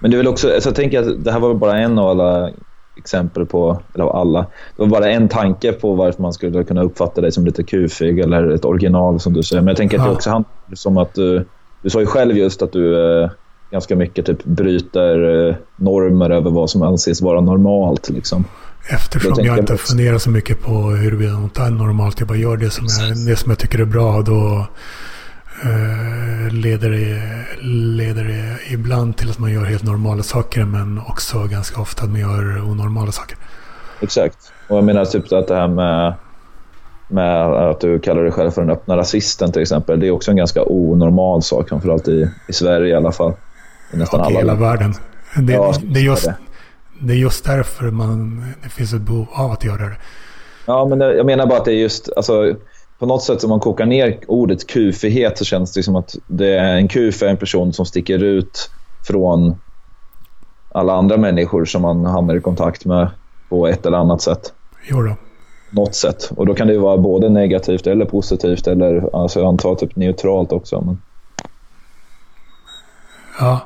[0.01, 2.09] Men det är väl också, alltså jag tänker att det här var bara en av
[2.09, 2.51] alla
[2.97, 4.41] exempel på, eller av alla.
[4.77, 8.19] Det var bara en tanke på varför man skulle kunna uppfatta dig som lite kufig
[8.19, 9.63] eller ett original som du säger.
[9.63, 11.45] Men jag tänker att det också handlar om att du,
[11.83, 13.31] du sa ju själv just att du eh,
[13.71, 18.11] ganska mycket typ bryter eh, normer över vad som anses vara normalt.
[18.11, 18.45] Liksom.
[18.87, 22.21] Eftersom jag inte funderar så mycket på huruvida något är normalt.
[22.21, 24.23] Jag bara gör det som, jag, det som jag tycker är bra.
[24.23, 24.67] Då
[25.65, 27.23] Eh, leder, det,
[27.67, 32.11] leder det ibland till att man gör helt normala saker men också ganska ofta att
[32.11, 33.37] man gör onormala saker.
[34.01, 34.53] Exakt.
[34.69, 36.15] Och jag menar typ att det här med,
[37.09, 40.01] med att du kallar dig själv för den öppna rasisten till exempel.
[40.01, 43.33] Det är också en ganska onormal sak, framförallt i, i Sverige i alla fall.
[43.93, 44.95] I nästan och alla hela världen.
[45.37, 46.35] Det, ja, det, är just, det
[47.11, 49.97] är just därför man, det finns ett behov av att göra det.
[50.67, 52.09] Ja, men jag menar bara att det är just...
[52.17, 52.55] Alltså,
[52.99, 56.57] på något sätt om man kokar ner ordet kufighet så känns det som att det
[56.57, 58.71] är en kuf är en person som sticker ut
[59.07, 59.55] från
[60.73, 63.11] alla andra människor som man hamnar i kontakt med
[63.49, 64.53] på ett eller annat sätt.
[64.91, 65.17] Jo då.
[65.71, 66.31] Något sätt.
[66.37, 70.53] Och då kan det vara både negativt eller positivt eller alltså jag antar typ neutralt
[70.53, 70.81] också.
[70.81, 71.03] Men...
[73.41, 73.61] Ja.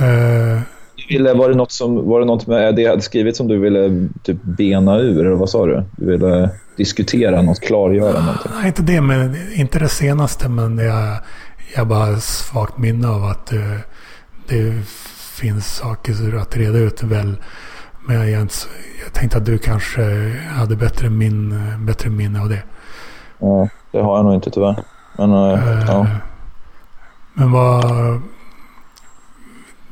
[0.00, 0.60] Uh...
[1.08, 3.58] Ville, var, det något som, var det något med det jag hade skrivit som du
[3.58, 5.26] ville typ bena ur?
[5.26, 5.84] Eller vad sa du?
[5.96, 8.52] Du ville diskutera något, klargöra någonting?
[8.58, 10.48] Nej, inte det, men inte det senaste.
[10.48, 11.16] Men jag,
[11.76, 13.80] jag bara svagt minne av att det, eh,
[14.48, 14.72] det
[15.40, 17.36] finns saker att reda ut väl.
[18.06, 18.30] Men jag,
[19.04, 20.02] jag tänkte att du kanske
[20.48, 21.54] hade bättre, min,
[21.86, 22.62] bättre minne av det.
[23.38, 24.76] Ja, det har jag nog inte tyvärr.
[25.18, 26.06] Men, uh, ja.
[27.34, 27.84] men vad...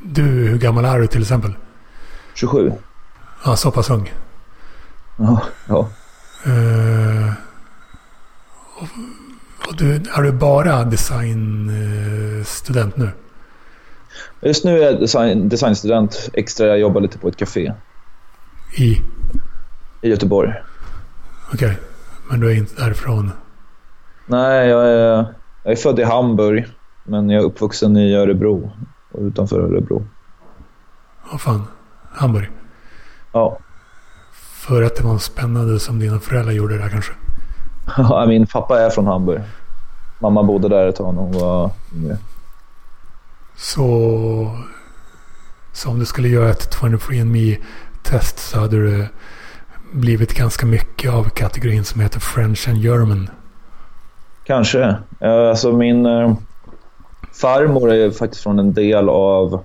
[0.07, 1.53] Du, hur gammal är du till exempel?
[2.33, 2.71] 27.
[3.45, 4.13] Ja, så pass ung.
[5.17, 5.89] Ja, ja.
[6.47, 7.33] Uh,
[8.75, 8.87] och,
[9.67, 13.09] och du, är du bara designstudent nu?
[14.41, 16.29] Just nu är jag design, designstudent.
[16.33, 17.73] Extra, jag jobbar lite på ett café.
[18.77, 19.01] I?
[20.01, 20.53] I Göteborg.
[21.53, 21.77] Okej, okay.
[22.29, 23.31] men du är inte därifrån?
[24.25, 25.25] Nej, jag är,
[25.63, 26.67] jag är född i Hamburg.
[27.03, 28.71] Men jag är uppvuxen i Örebro.
[29.17, 30.05] Utanför Örebro.
[31.31, 31.63] Vad fan?
[32.11, 32.49] Hamburg?
[33.31, 33.57] Ja.
[34.33, 37.13] För att det var spännande som dina föräldrar gjorde där kanske?
[37.97, 39.41] Ja, min pappa är från Hamburg.
[40.19, 42.17] Mamma bodde där ett tag när hon var yngre.
[43.55, 44.57] Så,
[45.73, 47.57] så om du skulle göra ett 23andMe
[48.03, 49.09] test så hade det
[49.93, 53.29] blivit ganska mycket av kategorin som heter French and German.
[54.43, 54.95] Kanske.
[55.19, 56.35] Alltså min eh,
[57.35, 59.63] farmor är faktiskt från en del av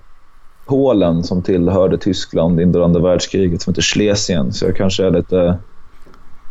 [0.67, 4.53] Polen som tillhörde Tyskland under andra världskriget som heter Schlesien.
[4.53, 5.59] Så jag kanske är lite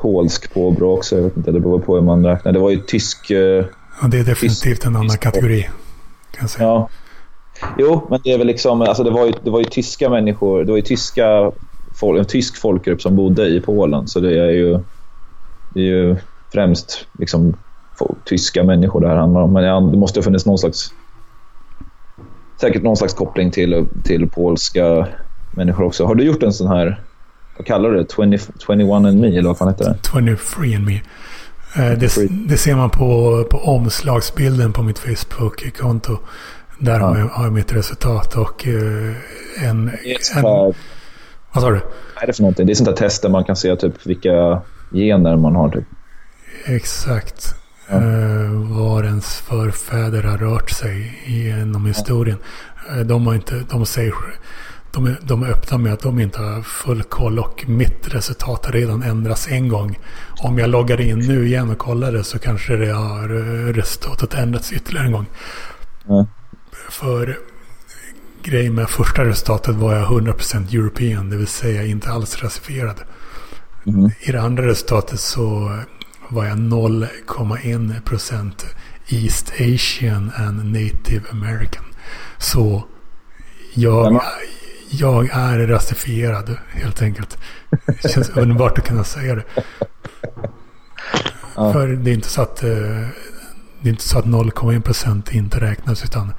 [0.02, 1.16] polsk påbrå också.
[1.16, 2.52] Jag vet inte, det beror på hur man räknar.
[2.52, 3.32] Det var ju tysk...
[4.02, 5.70] Ja, det är definitivt en annan kategori.
[6.32, 6.68] Kan säga.
[6.68, 6.90] Ja.
[7.78, 8.82] Jo, men det är väl liksom...
[8.82, 10.64] Alltså det, var ju, det var ju tyska människor.
[10.64, 11.52] Det var ju tyska,
[12.00, 14.08] folk, en tysk folkgrupp som bodde i Polen.
[14.08, 14.80] Så det är ju...
[15.74, 16.16] det är ju
[16.54, 17.54] främst liksom,
[18.26, 19.54] tyska människor det här handlar om.
[19.54, 20.94] Men det måste ha funnits någon slags
[22.60, 25.08] säkert någon slags koppling till, till polska
[25.52, 26.06] människor också.
[26.06, 27.02] Har du gjort en sån här,
[27.58, 28.12] vad kallar du det?
[28.16, 28.38] 20,
[28.68, 29.98] 21 and me eller vad fan heter det?
[30.38, 31.02] 23 and me.
[31.76, 36.18] Eh, det, det, ser man på, på omslagsbilden på mitt Facebook-konto.
[36.80, 37.06] Där ja.
[37.06, 39.16] har, jag, har jag mitt resultat och uh,
[39.64, 39.92] en...
[40.36, 40.44] en
[41.52, 41.80] vad sa du?
[42.16, 42.66] Vad är det för någonting?
[42.66, 45.70] Det är sånt där test där man kan se typ vilka gener man har.
[45.70, 45.84] Typ.
[46.66, 47.59] Exakt.
[47.94, 52.38] Uh, var ens förfäder har rört sig genom historien.
[52.92, 54.14] Uh, de, har inte, de säger
[54.92, 58.66] de är, de är öppna med att de inte har full koll och mitt resultat
[58.66, 60.00] har redan ändrats en gång.
[60.42, 64.34] Om jag loggar in nu igen och kollar det så kanske det har eh, resultatet
[64.34, 65.26] ändrats ytterligare en gång.
[66.10, 66.26] Mm.
[66.90, 67.38] För
[68.44, 73.02] grejen med första resultatet var jag 100% European, det vill säga inte alls rasifierad.
[73.88, 74.12] Mm.
[74.20, 75.78] I det andra resultatet så
[76.30, 78.66] var jag 0,1%
[79.08, 81.84] East Asian and Native American.
[82.38, 82.84] Så
[83.74, 84.22] jag,
[84.90, 87.38] jag är rasifierad helt enkelt.
[88.02, 89.44] Det känns underbart att kunna säga det.
[91.56, 91.74] Ja.
[91.74, 92.70] För det är inte så att, eh,
[93.82, 96.34] det är inte så att 0,1% inte räknas utan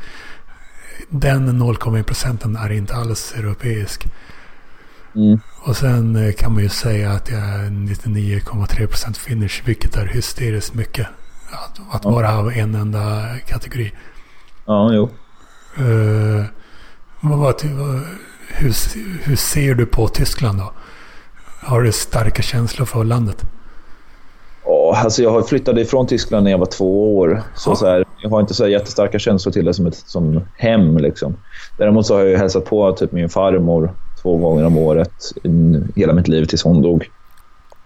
[1.08, 4.06] den 0,1 procenten är inte alls europeisk.
[5.16, 5.40] Mm.
[5.66, 10.06] Och sen eh, kan man ju säga att jag är 99,3 procent finish, vilket är
[10.06, 11.06] hysteriskt mycket.
[11.50, 12.10] Att, att ja.
[12.10, 13.92] bara ha en enda kategori.
[14.66, 15.10] Ja, jo.
[15.84, 16.44] Uh,
[17.20, 17.62] vad,
[18.48, 18.74] hur,
[19.22, 20.72] hur ser du på Tyskland då?
[21.62, 23.44] Har du starka känslor för landet?
[24.64, 27.42] Oh, alltså jag flyttade ifrån Tyskland när jag var två år.
[27.54, 27.74] Så, ja.
[27.74, 30.98] så här, jag har inte så jättestarka känslor till det som ett som hem.
[30.98, 31.36] Liksom.
[31.78, 35.32] Däremot så har jag hälsat på typ min farmor två gånger om året
[35.96, 37.10] hela mitt liv tills hon dog.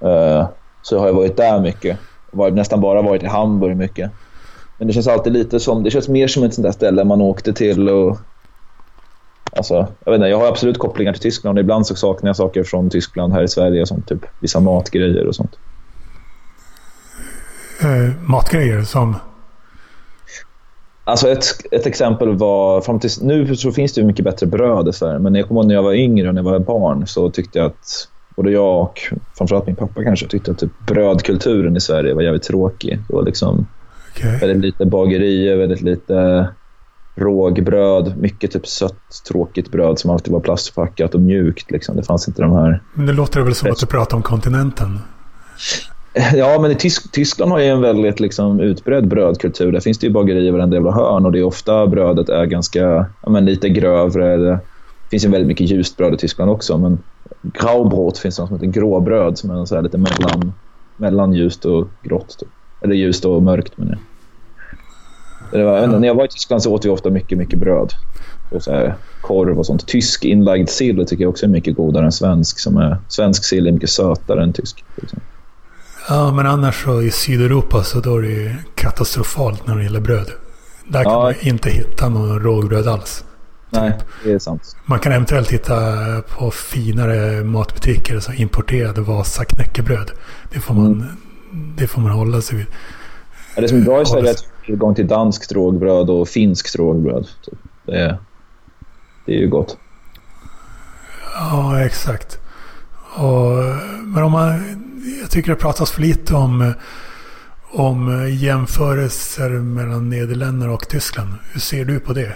[0.00, 0.46] Eh,
[0.82, 1.98] så har jag varit där mycket.
[2.30, 4.10] Var, nästan bara varit i Hamburg mycket.
[4.78, 7.20] Men det känns alltid lite som, det känns mer som ett sånt där ställe man
[7.20, 8.18] åkte till och
[9.56, 12.64] Alltså, jag, vet inte, jag har absolut kopplingar till Tyskland ibland så saknar jag saker
[12.64, 15.58] från Tyskland här i Sverige, som typ vissa matgrejer och sånt.
[17.84, 19.16] Uh, matgrejer som?
[21.04, 24.88] Alltså ett, ett exempel var, fram till, nu så finns det ju mycket bättre bröd
[24.88, 27.06] i Sverige, men jag kommer ihåg när jag var yngre och när jag var barn
[27.06, 29.00] så tyckte jag att både jag och
[29.38, 32.98] framförallt min pappa kanske tyckte att typ brödkulturen i Sverige var jävligt tråkig.
[33.08, 33.66] Det var liksom
[34.16, 34.38] okay.
[34.38, 36.48] väldigt lite bagerier, väldigt lite
[37.14, 41.70] rågbröd, mycket typ sött, tråkigt bröd som alltid var plastförpackat och mjukt.
[41.70, 41.96] Liksom.
[41.96, 42.82] Det fanns inte de här...
[42.94, 44.98] Men det låter väl som att du pratar om kontinenten?
[46.34, 49.72] Ja, men i Tysk Tyskland har ju en väldigt liksom, utbredd brödkultur.
[49.72, 52.44] Där finns det ju bagerier i varenda jävla hörn och det är ofta brödet är
[52.44, 54.36] ganska, ja, men lite grövre.
[54.36, 54.60] Det
[55.10, 56.98] finns ju väldigt mycket ljust bröd i Tyskland också, men
[57.42, 60.52] graubrot finns det något som heter gråbröd som är så lite mellan,
[60.96, 62.38] mellan ljust och grått.
[62.38, 62.48] Typ.
[62.80, 64.00] Eller ljust och mörkt menar jag.
[65.60, 65.86] Det var, ja.
[65.86, 67.92] När jag var i Tyskland så åt vi ofta mycket, mycket bröd.
[68.50, 69.86] Och så här, korv och sånt.
[69.86, 72.58] Tysk inlagd sill tycker jag också är mycket godare än svensk.
[72.58, 74.84] Som är, svensk sill är mycket sötare än tysk.
[74.96, 75.20] Liksom.
[76.08, 80.30] Ja, men annars så i Sydeuropa så då är det katastrofalt när det gäller bröd.
[80.88, 81.22] Där kan ja.
[81.22, 83.24] man inte hitta någon rågbröd alls.
[83.70, 84.76] Nej, det är sant.
[84.84, 85.74] Man kan eventuellt hitta
[86.38, 90.10] på finare matbutiker så importerade Vasa knäckebröd.
[90.52, 91.06] Det får man, mm.
[91.76, 92.66] det får man hålla sig vid.
[93.54, 96.76] Ja, det som är bra i Sverige är att tillgång till danskt rågbröd och finskt
[96.76, 97.26] rågbröd.
[97.44, 97.58] Typ.
[97.86, 98.18] Det, är,
[99.26, 99.76] det är ju gott.
[101.34, 102.38] Ja, exakt.
[103.16, 103.52] Och,
[104.04, 104.52] men om man,
[105.20, 106.74] jag tycker det pratas för lite om,
[107.72, 111.28] om jämförelser mellan Nederländerna och Tyskland.
[111.52, 112.32] Hur ser du på det?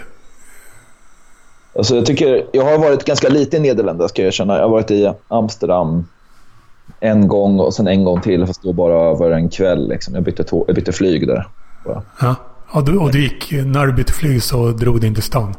[1.77, 4.55] Alltså jag, tycker, jag har varit ganska lite i Nederländerna ska jag erkänna.
[4.55, 6.05] Jag har varit i Amsterdam
[6.99, 9.89] en gång och sen en gång till fast då bara över en kväll.
[9.89, 10.13] Liksom.
[10.13, 11.47] Jag, bytte jag bytte flyg där.
[11.85, 12.03] Bara.
[12.21, 12.35] Ja,
[12.71, 15.55] och du, och du gick, när du bytte flyg så drog du in till stan?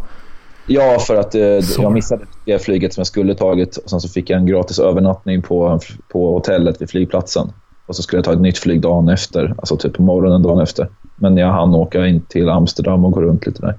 [0.73, 1.41] Ja, för att eh,
[1.79, 3.77] jag missade det flyget som jag skulle tagit.
[3.77, 7.53] Och sen så fick jag en gratis övernattning på, på hotellet vid flygplatsen.
[7.87, 10.61] Och så skulle jag ta ett nytt flyg dagen efter, alltså typ på morgonen dagen
[10.61, 10.89] efter.
[11.16, 13.75] Men jag hann åka in till Amsterdam och gå runt lite där.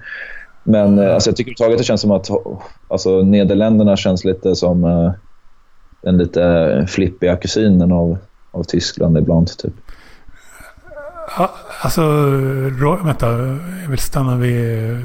[0.64, 2.30] Men eh, alltså, jag tycker överhuvudtaget det känns som att
[2.88, 5.12] alltså, Nederländerna känns lite som eh,
[6.02, 8.18] den lite flippiga kusinen av,
[8.52, 9.58] av Tyskland ibland.
[9.58, 9.74] Typ.
[11.82, 12.02] Alltså,
[13.04, 13.28] vänta.
[13.84, 14.98] Jag vill stanna vid...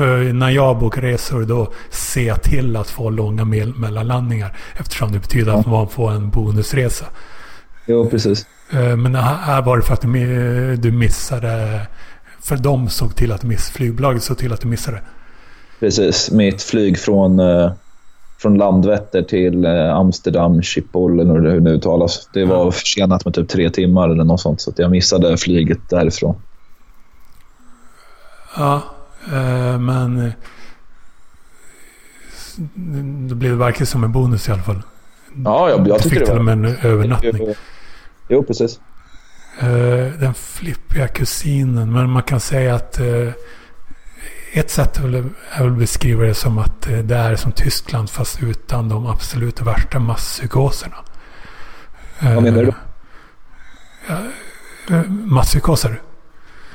[0.00, 4.56] För när jag bokar resor då ser jag till att få långa mellanlandningar.
[4.76, 7.04] Eftersom det betyder att man får en bonusresa.
[7.86, 8.46] Jo, precis.
[8.72, 11.80] Eh, men här var det för att du missade...
[12.42, 15.02] För de såg till att miss, flygbolaget såg till att du missade.
[15.80, 16.30] Precis.
[16.30, 17.72] Mitt flyg från, eh,
[18.38, 22.28] från Landvetter till eh, Amsterdam, Schiphol eller hur det nu uttalas.
[22.32, 26.36] Det var försenat med typ tre timmar eller något sånt, så jag missade flyget därifrån.
[28.56, 28.82] Ja,
[29.78, 30.32] men eh,
[33.28, 34.82] det blev verkligen som en bonus i alla fall.
[35.44, 36.20] Ja, jag, jag tycker det var.
[36.20, 37.54] Du fick till och med en övernattning.
[38.28, 38.80] Jo, precis.
[40.18, 43.00] Den flippiga kusinen, men man kan säga att
[44.52, 48.42] ett sätt är väl, att beskriva det som att eh, det är som Tyskland fast
[48.42, 50.96] utan de absolut värsta masspsykoserna.
[52.20, 52.72] Vad menar du?
[54.94, 56.00] Eh, masspsykoser.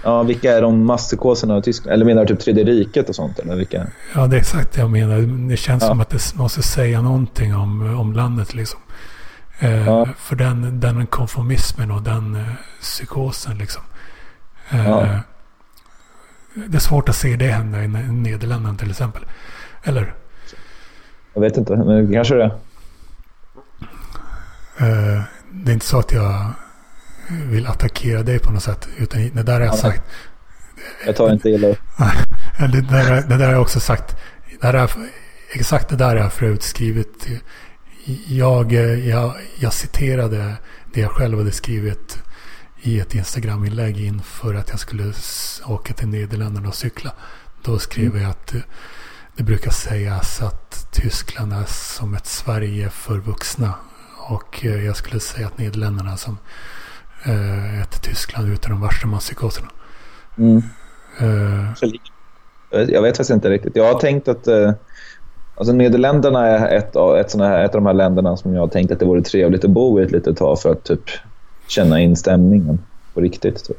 [0.06, 1.94] Ja, vilka är de masspsykoserna i Tyskland?
[1.94, 3.40] Eller menar du typ Tredje riket och sånt?
[3.40, 3.88] Eller vilka?
[4.16, 5.50] Ja, det är exakt det jag menar.
[5.50, 5.88] Det känns ja.
[5.88, 8.80] som att det måste säga någonting om, om landet liksom.
[9.60, 10.08] Eh, ja.
[10.18, 12.42] För den, den konformismen och den eh,
[12.82, 13.82] psykosen liksom.
[14.70, 15.20] Eh, ja.
[16.54, 19.26] Det är svårt att se det hända i Nederländerna till exempel.
[19.84, 20.14] Eller?
[21.34, 22.52] Jag vet inte, men kanske det.
[24.82, 26.54] Uh, det är inte så att jag
[27.30, 28.88] vill attackera dig på något sätt.
[28.98, 30.02] Utan det där har jag ja, sagt.
[31.06, 34.16] Jag tar inte illa det, där, det där har jag också sagt.
[34.62, 34.92] Det där,
[35.52, 37.28] exakt det där har jag förut skrivit.
[38.28, 40.54] Jag, jag, jag citerade
[40.94, 42.24] det jag själv hade skrivit
[42.82, 45.14] i ett Instagram-inlägg inför att jag skulle
[45.66, 47.12] åka till Nederländerna och cykla.
[47.64, 48.22] Då skrev mm.
[48.22, 48.54] jag att
[49.36, 53.74] det brukar sägas att Tyskland är som ett Sverige för vuxna.
[54.18, 56.38] Och eh, jag skulle säga att Nederländerna som
[57.26, 59.68] eh, ett Tyskland utan de värsta masspsykoserna.
[60.38, 60.64] Mm.
[61.22, 61.72] Uh,
[62.70, 63.76] jag vet faktiskt inte riktigt.
[63.76, 64.72] Jag har tänkt att uh,
[65.56, 68.68] alltså Nederländerna är ett av, ett, här, ett av de här länderna som jag har
[68.68, 71.10] tänkt att det vore trevligt att bo i ett litet tag för att typ
[71.68, 72.80] känna in stämningen
[73.14, 73.64] på riktigt.
[73.64, 73.78] Tror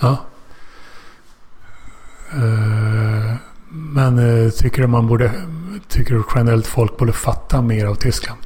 [0.00, 0.18] Ja.
[2.34, 3.34] Uh,
[3.70, 5.30] men uh, tycker du man borde,
[5.88, 8.40] tycker du generellt folk borde fatta mer av Tyskland?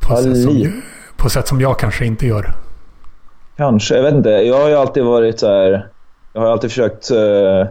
[0.00, 0.82] På, ja, sätt som,
[1.18, 2.54] på sätt som jag kanske inte gör.
[3.56, 4.30] Kanske, jag vet inte.
[4.30, 5.88] Jag har ju alltid varit så här,
[6.32, 7.66] jag har alltid försökt uh,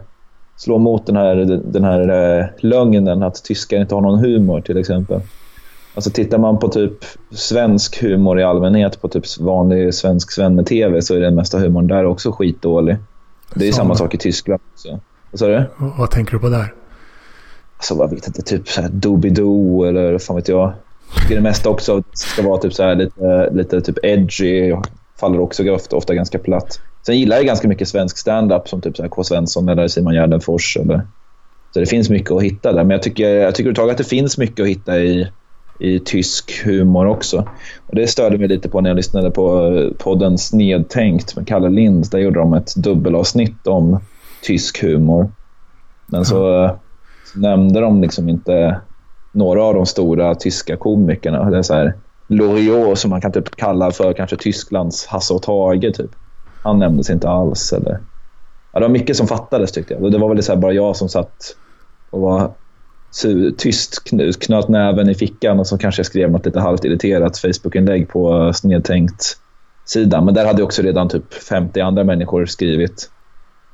[0.55, 1.35] slå emot den här,
[1.65, 5.21] den här uh, lögnen att tyskar inte har någon humor till exempel.
[5.95, 6.93] Alltså tittar man på typ
[7.31, 12.05] svensk humor i allmänhet, på typ vanlig svensk svenne-tv, så är den mesta humorn där
[12.05, 12.97] också skitdålig.
[13.53, 14.99] Det är ju samma sak i Tyskland också.
[15.31, 15.65] Vad sa du?
[15.77, 16.73] Vad tänker du på där?
[17.77, 18.41] Alltså, jag vet inte.
[18.41, 20.73] Typ så här Doobidoo eller vad fan vet jag.
[21.29, 24.75] Jag det mesta också ska vara typ så här lite, lite typ edgy.
[25.19, 26.79] Faller också ofta, ofta ganska platt.
[27.05, 29.23] Sen gillar jag ganska mycket svensk stand-up som typ så här K.
[29.23, 30.77] Svensson eller Simon Gärdenfors.
[30.77, 31.01] Eller...
[31.73, 32.83] Så det finns mycket att hitta där.
[32.83, 35.27] Men jag tycker, jag tycker överhuvudtaget att det finns mycket att hitta i
[35.79, 37.47] i tysk humor också.
[37.87, 41.69] Och det störde mig lite på när jag lyssnade på eh, podden Snedtänkt med Kalle
[41.69, 42.07] Lind.
[42.11, 43.99] Där gjorde de ett dubbelavsnitt om
[44.41, 45.31] tysk humor.
[46.05, 46.75] Men så, mm.
[47.33, 48.81] så nämnde de liksom inte
[49.31, 51.49] några av de stora tyska komikerna.
[51.49, 51.93] Det är så här,
[52.27, 55.93] Loriot som man kan typ kalla för kanske Tysklands Hasse och Tage.
[55.95, 56.11] Typ.
[56.63, 57.73] Han nämndes inte alls.
[57.73, 57.99] Eller...
[58.73, 60.11] Ja, det var mycket som fattades tyckte jag.
[60.11, 61.55] Det var väl så bara jag som satt
[62.09, 62.51] och var
[63.57, 64.03] tyst
[64.39, 68.43] knöt näven i fickan och så kanske jag skrev något lite halvt irriterat Facebook-inlägg på
[68.43, 69.37] eh, snedtänkt
[69.85, 70.25] sidan.
[70.25, 73.09] Men där hade också redan typ 50 andra människor skrivit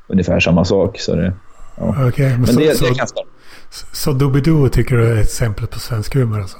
[0.08, 1.00] ungefär samma sak.
[1.00, 1.34] Så det,
[1.78, 2.08] ja.
[2.08, 5.24] okay, men, men så, det, så, det kan Så, så Doobidoo tycker du är ett
[5.24, 6.58] exempel på svensk humor alltså?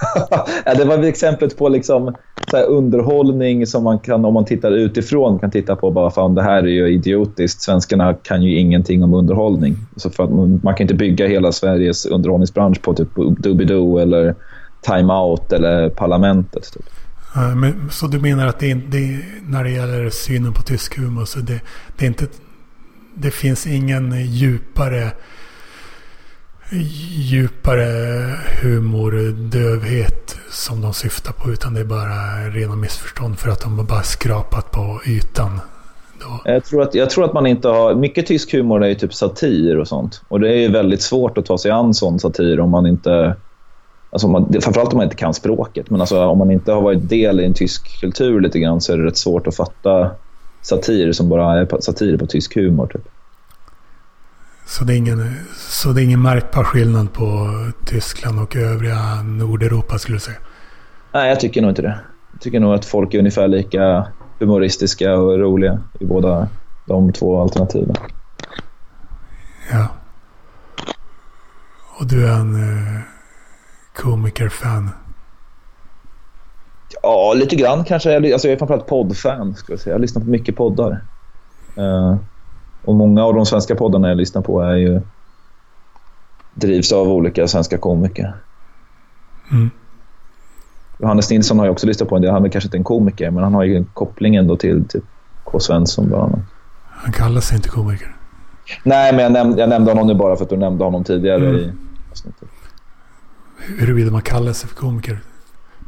[0.64, 2.14] ja, det var exemplet på liksom,
[2.50, 6.42] så underhållning som man kan, om man tittar utifrån, kan titta på bara fan det
[6.42, 7.62] här är ju idiotiskt.
[7.62, 9.76] Svenskarna kan ju ingenting om underhållning.
[9.96, 14.34] Så för man, man kan inte bygga hela Sveriges underhållningsbransch på typ Doobidoo eller
[14.80, 16.72] Time Out eller Parlamentet.
[16.72, 16.84] Typ.
[17.56, 19.18] men, så du menar att det, det,
[19.48, 21.60] när det gäller synen på tysk humor så det,
[21.96, 22.26] det, är inte,
[23.20, 25.10] det finns ingen djupare
[27.12, 27.86] djupare
[28.62, 31.50] humordövhet som de syftar på.
[31.50, 35.60] Utan det är bara rena missförstånd för att de har bara skrapat på ytan.
[36.44, 37.94] Jag tror, att, jag tror att man inte har...
[37.94, 40.22] Mycket tysk humor är ju typ satir och sånt.
[40.28, 43.36] Och det är ju väldigt svårt att ta sig an sån satir om man inte...
[44.10, 45.90] Alltså man, framförallt om man inte kan språket.
[45.90, 48.92] Men alltså om man inte har varit del i en tysk kultur lite grann så
[48.92, 50.10] är det rätt svårt att fatta
[50.62, 52.86] satir som bara är satir på tysk humor.
[52.86, 53.08] Typ.
[54.66, 57.48] Så det, är ingen, så det är ingen märkbar skillnad på
[57.84, 60.38] Tyskland och övriga Nordeuropa skulle du säga?
[61.12, 62.00] Nej, jag tycker nog inte det.
[62.32, 64.06] Jag tycker nog att folk är ungefär lika
[64.38, 66.48] humoristiska och roliga i båda
[66.86, 67.96] de två alternativen.
[69.72, 69.88] Ja.
[71.98, 73.00] Och du är en eh,
[73.94, 74.90] komikerfan?
[77.02, 78.16] Ja, lite grann kanske.
[78.16, 79.54] Alltså, jag är framförallt poddfan.
[79.54, 79.94] Ska jag, säga.
[79.94, 81.04] jag lyssnar på mycket poddar.
[81.78, 82.16] Uh,
[82.84, 85.00] och många av de svenska poddarna jag lyssnar på är ju
[86.54, 88.34] drivs av olika svenska komiker.
[89.50, 89.70] Mm.
[90.98, 92.32] Johannes Nilsson har jag också lyssnat på en del.
[92.32, 95.04] Han är kanske inte en komiker, men han har ju en koppling ändå till typ
[95.44, 95.60] K.
[95.60, 96.40] Svensson bland annat.
[96.88, 98.16] Han kallar sig inte komiker.
[98.82, 101.48] Nej, men jag nämnde, jag nämnde honom nu bara för att du nämnde honom tidigare
[101.48, 101.60] mm.
[101.60, 101.72] i
[102.10, 102.48] avsnittet.
[103.78, 105.18] Huruvida man kallar sig för komiker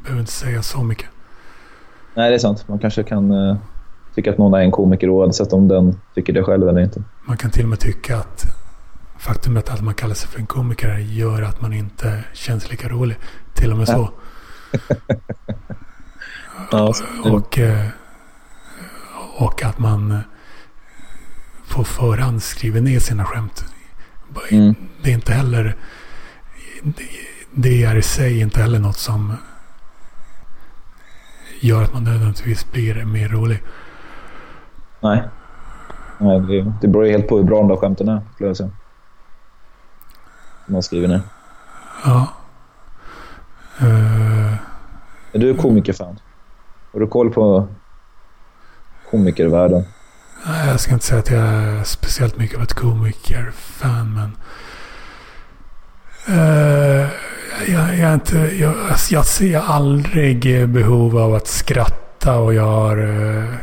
[0.03, 1.07] behöver inte säga så mycket.
[2.15, 2.69] Nej, det är sant.
[2.69, 3.57] Man kanske kan uh,
[4.15, 7.03] tycka att någon är en komiker oavsett om den tycker det själv eller inte.
[7.25, 8.45] Man kan till och med tycka att
[9.19, 13.17] faktumet att man kallar sig för en komiker gör att man inte känns lika rolig.
[13.55, 14.11] Till och med så.
[16.71, 16.95] ja,
[17.25, 17.87] och, eh,
[19.39, 20.19] och att man
[21.71, 23.65] på förhand skriver ner sina skämt.
[24.51, 24.75] Mm.
[25.03, 25.77] Det är inte heller...
[27.55, 29.37] Det är i sig inte heller något som
[31.63, 33.63] gör att man nödvändigtvis blir mer rolig.
[35.01, 35.23] Nej.
[36.19, 38.71] Nej det, det beror helt på hur bra de där skämten är, skulle jag säga.
[40.67, 41.21] Man skriver ner.
[42.05, 42.29] Ja.
[43.83, 44.55] Uh...
[45.33, 46.21] Är du komikerfan?
[46.93, 47.69] Har du koll på
[49.11, 49.85] komikervärlden?
[50.47, 54.37] Nej, jag ska inte säga att jag är speciellt mycket av ett komikerfan, men...
[56.29, 57.09] Uh,
[57.69, 62.99] jag, jag, inte, jag, alltså, jag ser aldrig behov av att skratta och jag har
[62.99, 63.55] uh,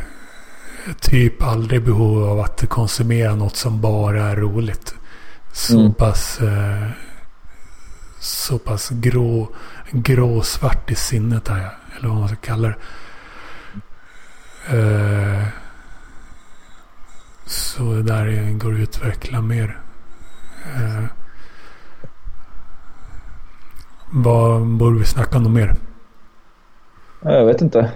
[1.00, 4.94] typ aldrig behov av att konsumera något som bara är roligt.
[5.52, 5.94] Så mm.
[5.94, 6.38] pass...
[6.42, 6.88] Uh,
[8.20, 9.48] så pass grå,
[9.90, 11.70] gråsvart i sinnet är jag.
[11.96, 12.76] Eller vad man ska kalla det.
[14.76, 15.46] Uh,
[17.46, 19.78] så det där går att utveckla mer.
[20.76, 21.04] Uh,
[24.10, 25.74] vad borde vi snacka om mer?
[27.22, 27.90] Jag vet inte.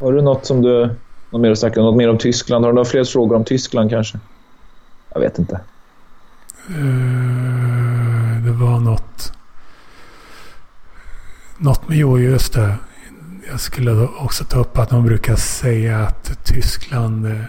[0.00, 0.96] Har du något som du...
[1.30, 1.86] Något mer att snacka om?
[1.86, 2.64] Något mer om Tyskland?
[2.64, 4.18] Har du några fler frågor om Tyskland kanske?
[5.14, 5.60] Jag vet inte.
[6.70, 9.32] Uh, det var något...
[11.58, 11.98] Något med...
[11.98, 12.74] Jo, just det.
[13.50, 17.26] Jag skulle också ta upp att man brukar säga att Tyskland...
[17.26, 17.40] Eh,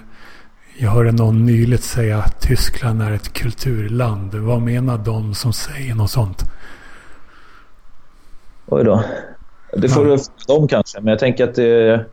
[0.77, 4.35] jag hörde någon nyligen säga att Tyskland är ett kulturland.
[4.35, 6.43] Vad menar de som säger något sånt?
[8.65, 9.03] Oj då.
[9.77, 10.15] Det får ja.
[10.15, 12.05] du dem kanske, men jag tänker att det,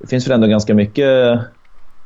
[0.00, 1.40] det finns väl ändå ganska mycket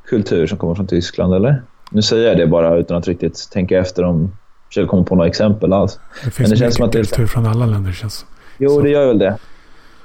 [0.08, 1.62] kultur som kommer från Tyskland, eller?
[1.90, 4.36] Nu säger jag det bara utan att riktigt tänka efter om
[4.68, 6.00] försöker komma på några exempel alls.
[6.24, 8.26] Det finns Men det känns som att det kultur från alla länder känns
[8.58, 8.80] Jo, så.
[8.80, 9.38] det gör väl det.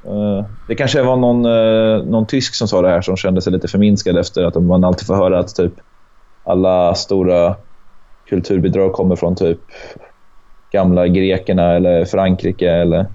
[0.08, 3.54] Uh, det kanske var någon, uh, någon tysk som sa det här som kände sig
[3.54, 5.74] lite förminskad efter att man alltid får höra att typ
[6.44, 7.56] alla stora
[8.30, 9.60] kulturbidrag kommer från typ
[10.72, 13.08] gamla grekerna eller Frankrike eller,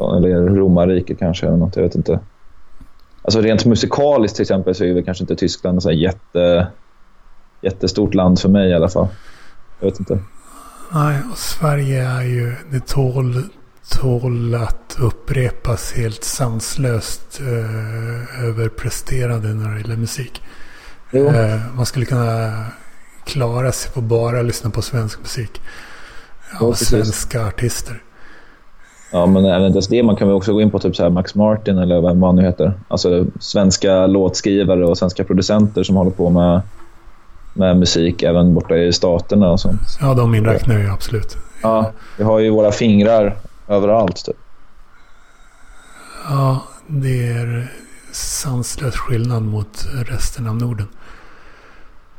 [0.00, 1.46] eller romarriket kanske.
[1.46, 2.20] Eller något, jag vet inte.
[3.22, 6.66] Alltså rent musikaliskt till exempel så är väl kanske inte Tyskland ett jätte,
[7.62, 9.08] jättestort land för mig i alla fall.
[9.80, 10.18] Jag vet inte.
[10.92, 13.42] Nej, och Sverige är ju, det tål,
[14.00, 20.42] tål att upprepas helt sanslöst eh, överpresterade när det gäller musik.
[21.12, 22.64] Eh, man skulle kunna
[23.24, 25.60] klara sig på bara lyssna på svensk musik.
[26.60, 28.02] Av ja, svenska artister.
[29.12, 30.02] Ja, men även inte det.
[30.02, 32.42] Man kan väl också gå in på typ så Max Martin eller vad man nu
[32.42, 32.72] heter.
[32.88, 36.60] Alltså svenska låtskrivare och svenska producenter som håller på med,
[37.54, 39.80] med musik även borta i staterna och sånt.
[40.00, 41.36] Ja, de inräknar jag absolut.
[41.62, 43.36] Ja, vi har ju våra fingrar
[43.68, 44.24] överallt.
[44.24, 44.36] Typ.
[46.28, 47.72] Ja, det är
[48.12, 50.86] sanslös skillnad mot resten av Norden.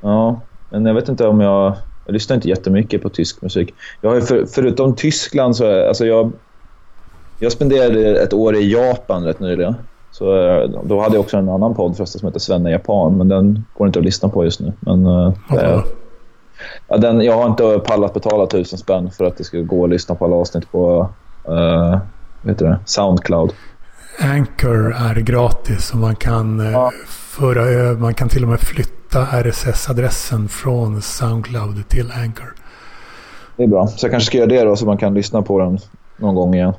[0.01, 1.75] Ja, men jag vet inte om jag...
[2.05, 3.73] Jag lyssnar inte jättemycket på tysk musik.
[4.01, 5.87] Jag har för, förutom Tyskland så...
[5.87, 6.31] Alltså jag,
[7.41, 9.75] jag spenderade ett år i Japan rätt nyligen.
[10.11, 10.25] Så
[10.83, 13.87] då hade jag också en annan podd förresten som heter Svenne Japan, men den går
[13.87, 14.73] inte att lyssna på just nu.
[14.79, 15.79] Men, okay.
[16.87, 19.89] ja, den, jag har inte pallat betala tusen spänn för att det ska gå att
[19.89, 21.09] lyssna på alla avsnitt på
[21.49, 21.97] uh,
[22.41, 23.53] vet det, Soundcloud.
[24.19, 26.91] Anchor är gratis och man kan eh, ja.
[27.07, 32.53] föra man kan till och med flytta RSS-adressen från Soundcloud till Anchor.
[33.57, 33.87] Det är bra.
[33.87, 35.79] Så jag kanske ska göra det då så man kan lyssna på den
[36.17, 36.73] någon gång igen.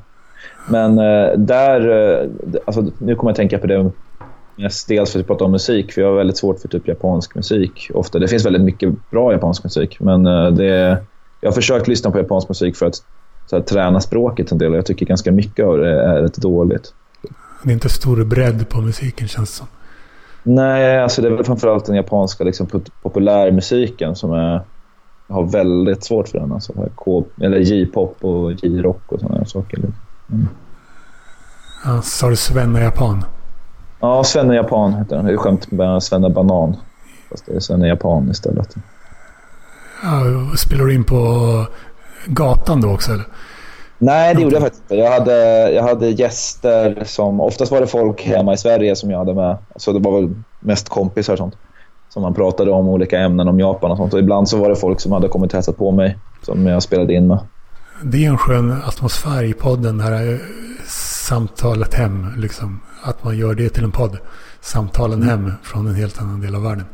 [0.68, 2.30] Men eh, där, eh,
[2.64, 3.90] alltså, nu kommer jag tänka på det
[4.56, 7.34] mest dels för att prata om musik, för jag har väldigt svårt för typ japansk
[7.34, 7.90] musik.
[7.94, 8.18] Ofta.
[8.18, 10.98] Det finns väldigt mycket bra japansk musik, men eh, det,
[11.40, 13.04] jag har försökt lyssna på japansk musik för att
[13.52, 16.94] här, träna språket en del och jag tycker ganska mycket av det är rätt dåligt.
[17.62, 19.66] Det är inte stor bredd på musiken känns det som.
[20.42, 22.66] Nej, alltså det är väl framförallt den japanska liksom,
[23.02, 24.60] populärmusiken som är,
[25.28, 26.52] har väldigt svårt för den.
[26.52, 29.78] Alltså, K, eller J-pop och J-rock och sådana saker.
[29.78, 29.92] Mm.
[31.84, 33.24] Ja, sa du Svenne Japan?
[34.00, 35.24] Ja, Svenne Japan heter den.
[35.24, 36.76] Det är skämt med Svenne Banan.
[37.30, 38.74] Fast det är Svenne Japan istället.
[40.02, 41.16] Ja, spelar du in på
[42.26, 43.24] gatan då också eller?
[43.98, 44.94] Nej, det gjorde jag faktiskt inte.
[44.94, 47.40] Jag hade, jag hade gäster som...
[47.40, 49.56] Oftast var det folk hemma i Sverige som jag hade med.
[49.76, 51.56] Så det var väl mest kompisar och sånt.
[52.08, 54.14] Som man pratade om olika ämnen om Japan och sånt.
[54.14, 56.18] Och ibland så var det folk som hade kommit och hälsat på mig.
[56.42, 57.38] Som jag spelade in med.
[58.04, 59.98] Det är en skön atmosfär i podden.
[59.98, 60.38] Det här
[61.28, 62.26] samtalet hem.
[62.36, 62.80] Liksom.
[63.02, 64.18] Att man gör det till en podd.
[64.60, 65.28] Samtalen mm.
[65.28, 66.84] hem från en helt annan del av världen.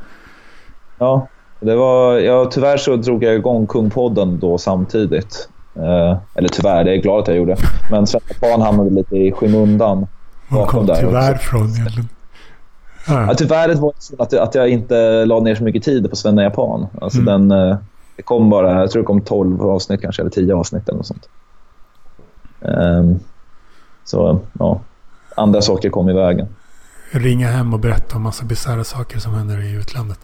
[0.99, 1.29] Ja,
[1.61, 5.49] det var, ja, tyvärr så drog jag igång Kungpodden då samtidigt.
[5.77, 7.57] Eh, eller tyvärr, det är jag glad att jag gjorde.
[7.91, 10.07] Men Svenska Pan hamnade lite i skymundan.
[10.49, 11.45] Var kom där tyvärr också.
[11.51, 12.09] från egentligen?
[13.09, 13.35] Ja.
[13.35, 16.87] tyvärr var det att, att jag inte la ner så mycket tid på Svenna Japan.
[17.01, 17.49] Alltså mm.
[17.49, 17.77] den, eh,
[18.19, 21.07] det kom bara, jag tror det kom 12 avsnitt kanske, eller 10 avsnitt eller något
[21.07, 21.29] sånt.
[22.61, 23.19] Um,
[24.05, 24.81] så ja,
[25.37, 26.49] andra saker kom i vägen.
[27.11, 30.19] Ringa hem och berätta om massa bisarra saker som händer i utlandet.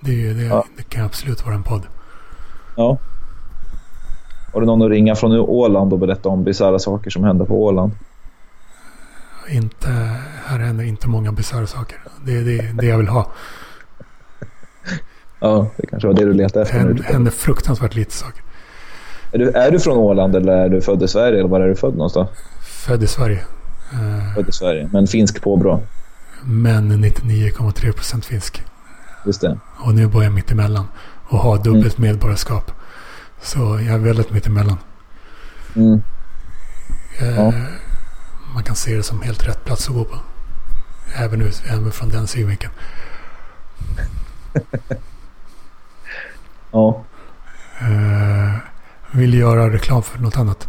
[0.00, 0.64] Det, det, ja.
[0.76, 1.82] det kan absolut vara en podd.
[2.76, 2.98] Ja.
[4.52, 7.64] Har du någon att ringa från Åland och berätta om bisarra saker som händer på
[7.64, 7.92] Åland?
[9.48, 9.88] Inte,
[10.46, 11.98] här händer inte många bisarra saker.
[12.24, 13.26] Det är det, det jag vill ha.
[15.40, 16.84] Ja, det kanske var det du letade efter.
[16.84, 18.42] Det händer fruktansvärt lite saker.
[19.32, 21.38] Är du, är du från Åland eller är du född i Sverige?
[21.38, 22.28] Eller var är du född någonstans?
[22.62, 23.40] Född i Sverige.
[24.34, 25.80] Född i Sverige, men finsk påbrå?
[26.44, 28.62] Men 99,3 procent finsk.
[29.26, 29.58] Just det.
[29.84, 30.88] Och nu bor jag mitt emellan
[31.28, 32.10] och har dubbelt mm.
[32.10, 32.72] medborgarskap.
[33.42, 34.76] Så jag är väldigt mitt emellan.
[35.76, 36.02] Mm.
[37.20, 37.52] Eh, ja.
[38.54, 40.16] Man kan se det som helt rätt plats att bo på.
[41.16, 42.72] Även, ut, även från den synvinkeln.
[46.72, 47.02] ja.
[47.80, 48.54] Eh,
[49.18, 50.68] vill göra reklam för något annat?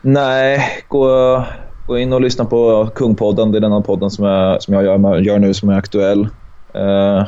[0.00, 1.44] Nej, gå,
[1.86, 3.52] gå in och lyssna på Kungpodden.
[3.52, 6.28] Det är den podden som jag, som jag gör, gör nu som är aktuell.
[6.74, 7.24] Eh,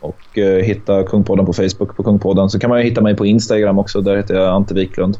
[0.00, 2.50] och eh, hitta Kungpodden på Facebook på Kungpodden.
[2.50, 4.00] Så kan man hitta mig på Instagram också.
[4.00, 5.18] Där heter jag Ante Wiklund.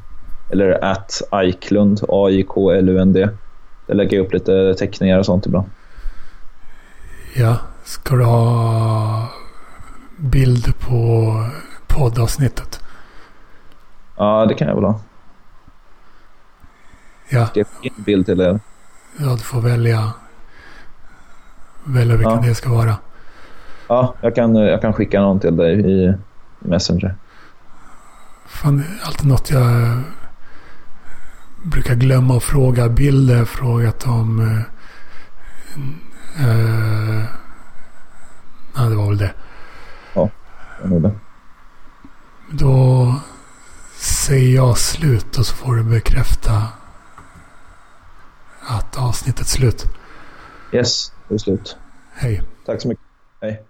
[0.51, 3.29] Eller at Aiklund, A-I-K-L-U-N-D.
[3.87, 5.67] Där lägger jag upp lite teckningar och sånt ibland.
[7.37, 9.29] Ja, ska du ha
[10.19, 11.35] bild på
[11.87, 12.81] poddavsnittet?
[14.17, 15.01] Ja, det kan jag väl ha.
[17.29, 17.47] Ja.
[17.47, 18.61] Ska jag en bild till er?
[19.19, 20.13] Ja, du får välja,
[21.85, 22.49] välja vilken ja.
[22.49, 22.97] det ska vara.
[23.89, 26.15] Ja, jag kan, jag kan skicka någon till dig i
[26.59, 27.17] Messenger.
[28.47, 30.03] Fan, alltid något jag
[31.63, 32.89] brukar glömma att fråga.
[32.89, 34.41] Bilder frågat om...
[34.41, 34.61] Uh,
[36.47, 37.25] uh,
[38.77, 39.33] nej, det var väl det.
[40.83, 41.13] Det.
[42.51, 43.15] Då
[43.97, 46.63] säger jag slut och så får du bekräfta
[48.61, 49.85] att avsnittet är slut.
[50.73, 51.77] Yes, det är slut.
[52.13, 52.43] Hej.
[52.67, 53.05] Tack så mycket.
[53.41, 53.68] Hej.